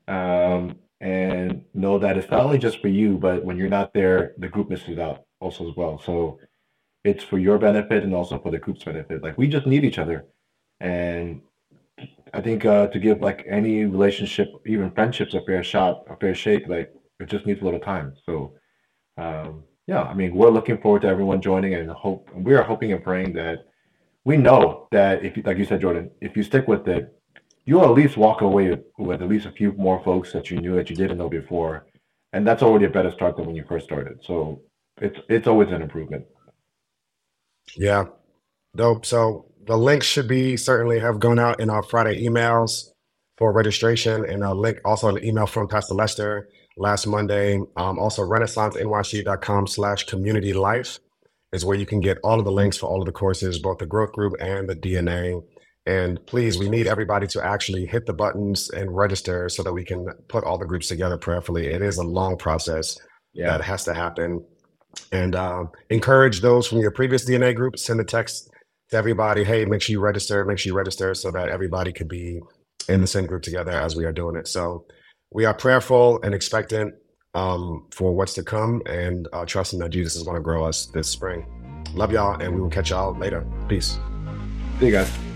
um, 0.06 0.76
and 1.00 1.64
know 1.74 1.98
that 1.98 2.16
it's 2.16 2.30
not 2.30 2.40
only 2.40 2.58
just 2.58 2.80
for 2.80 2.88
you, 2.88 3.18
but 3.18 3.44
when 3.44 3.56
you're 3.56 3.68
not 3.68 3.92
there, 3.92 4.32
the 4.38 4.48
group 4.48 4.70
misses 4.70 4.98
out 4.98 5.24
also 5.40 5.68
as 5.68 5.76
well. 5.76 6.00
So 6.04 6.38
it's 7.04 7.22
for 7.24 7.38
your 7.38 7.58
benefit 7.58 8.04
and 8.04 8.14
also 8.14 8.38
for 8.38 8.50
the 8.50 8.58
group's 8.58 8.84
benefit. 8.84 9.22
Like 9.22 9.36
we 9.38 9.48
just 9.48 9.66
need 9.66 9.84
each 9.84 9.98
other, 9.98 10.26
and 10.80 11.42
I 12.34 12.40
think 12.40 12.64
uh, 12.64 12.88
to 12.88 12.98
give 12.98 13.20
like 13.20 13.44
any 13.48 13.84
relationship, 13.84 14.48
even 14.66 14.90
friendships, 14.90 15.34
a 15.34 15.42
fair 15.42 15.62
shot, 15.62 16.04
a 16.10 16.16
fair 16.16 16.34
shake, 16.34 16.68
like 16.68 16.92
it 17.20 17.28
just 17.28 17.46
needs 17.46 17.60
a 17.60 17.64
little 17.64 17.80
time. 17.80 18.14
So 18.24 18.54
um, 19.16 19.64
yeah, 19.86 20.02
I 20.02 20.14
mean, 20.14 20.34
we're 20.34 20.50
looking 20.50 20.78
forward 20.78 21.02
to 21.02 21.08
everyone 21.08 21.40
joining, 21.40 21.74
and 21.74 21.90
hope 21.90 22.28
we 22.34 22.54
are 22.54 22.62
hoping 22.62 22.92
and 22.92 23.02
praying 23.02 23.32
that 23.34 23.64
we 24.24 24.36
know 24.36 24.86
that 24.92 25.24
if 25.24 25.36
you, 25.36 25.42
like 25.44 25.58
you 25.58 25.64
said, 25.64 25.80
Jordan, 25.80 26.10
if 26.20 26.36
you 26.36 26.42
stick 26.42 26.68
with 26.68 26.86
it, 26.88 27.18
you'll 27.64 27.84
at 27.84 27.90
least 27.90 28.16
walk 28.16 28.42
away 28.42 28.78
with 28.98 29.22
at 29.22 29.28
least 29.28 29.46
a 29.46 29.52
few 29.52 29.72
more 29.72 30.02
folks 30.04 30.32
that 30.32 30.50
you 30.50 30.60
knew 30.60 30.76
that 30.76 30.90
you 30.90 30.96
didn't 30.96 31.18
know 31.18 31.28
before, 31.28 31.86
and 32.32 32.46
that's 32.46 32.62
already 32.62 32.84
a 32.84 32.90
better 32.90 33.10
start 33.10 33.36
than 33.36 33.46
when 33.46 33.56
you 33.56 33.64
first 33.68 33.86
started. 33.86 34.18
So 34.24 34.60
it's 35.00 35.18
it's 35.28 35.46
always 35.46 35.70
an 35.70 35.82
improvement. 35.82 36.26
Yeah, 37.76 38.04
dope. 38.76 39.06
So 39.06 39.47
the 39.68 39.76
links 39.76 40.06
should 40.06 40.26
be 40.26 40.56
certainly 40.56 40.98
have 40.98 41.20
gone 41.20 41.38
out 41.38 41.60
in 41.60 41.68
our 41.68 41.82
Friday 41.82 42.24
emails 42.24 42.88
for 43.36 43.52
registration, 43.52 44.24
and 44.24 44.42
a 44.42 44.54
link 44.54 44.78
also 44.84 45.14
an 45.14 45.22
email 45.22 45.46
from 45.46 45.68
Pastor 45.68 45.94
Lester 45.94 46.48
last 46.78 47.06
Monday. 47.06 47.60
Um, 47.76 47.98
also, 47.98 48.22
renaissancenyc.com 48.22 49.66
slash 49.66 50.04
community 50.04 50.54
life 50.54 50.98
is 51.52 51.64
where 51.64 51.76
you 51.76 51.84
can 51.84 52.00
get 52.00 52.18
all 52.24 52.38
of 52.38 52.46
the 52.46 52.50
links 52.50 52.78
for 52.78 52.86
all 52.86 53.00
of 53.00 53.06
the 53.06 53.12
courses, 53.12 53.58
both 53.58 53.78
the 53.78 53.86
growth 53.86 54.12
group 54.12 54.32
and 54.40 54.68
the 54.68 54.74
DNA. 54.74 55.40
And 55.86 56.18
please, 56.26 56.58
we 56.58 56.68
need 56.68 56.86
everybody 56.86 57.26
to 57.28 57.44
actually 57.44 57.86
hit 57.86 58.06
the 58.06 58.12
buttons 58.12 58.70
and 58.70 58.94
register 58.94 59.48
so 59.48 59.62
that 59.62 59.72
we 59.72 59.84
can 59.84 60.06
put 60.28 60.44
all 60.44 60.58
the 60.58 60.66
groups 60.66 60.88
together 60.88 61.18
prayerfully. 61.18 61.66
It 61.66 61.82
is 61.82 61.98
a 61.98 62.02
long 62.02 62.36
process 62.38 62.98
Yeah, 63.32 63.50
that 63.50 63.64
has 63.64 63.84
to 63.84 63.94
happen. 63.94 64.44
And 65.12 65.36
uh, 65.36 65.64
encourage 65.90 66.40
those 66.40 66.66
from 66.66 66.78
your 66.78 66.90
previous 66.90 67.28
DNA 67.28 67.54
group, 67.54 67.78
send 67.78 68.00
a 68.00 68.04
text 68.04 68.50
everybody. 68.92 69.44
Hey, 69.44 69.64
make 69.64 69.82
sure 69.82 69.92
you 69.92 70.00
register, 70.00 70.44
make 70.44 70.58
sure 70.58 70.70
you 70.70 70.76
register 70.76 71.14
so 71.14 71.30
that 71.30 71.48
everybody 71.48 71.92
could 71.92 72.08
be 72.08 72.40
in 72.88 73.00
the 73.00 73.06
same 73.06 73.26
group 73.26 73.42
together 73.42 73.72
as 73.72 73.96
we 73.96 74.04
are 74.04 74.12
doing 74.12 74.36
it. 74.36 74.48
So 74.48 74.86
we 75.30 75.44
are 75.44 75.54
prayerful 75.54 76.20
and 76.22 76.34
expectant 76.34 76.94
um, 77.34 77.86
for 77.92 78.14
what's 78.14 78.34
to 78.34 78.42
come 78.42 78.82
and 78.86 79.28
uh, 79.32 79.44
trusting 79.44 79.78
that 79.80 79.90
Jesus 79.90 80.16
is 80.16 80.22
going 80.22 80.36
to 80.36 80.42
grow 80.42 80.64
us 80.64 80.86
this 80.86 81.08
spring. 81.08 81.46
Love 81.94 82.12
y'all, 82.12 82.40
and 82.40 82.54
we 82.54 82.60
will 82.60 82.70
catch 82.70 82.90
y'all 82.90 83.14
later. 83.14 83.46
Peace. 83.68 83.98
see 84.78 84.86
you 84.86 84.92
guys. 84.92 85.27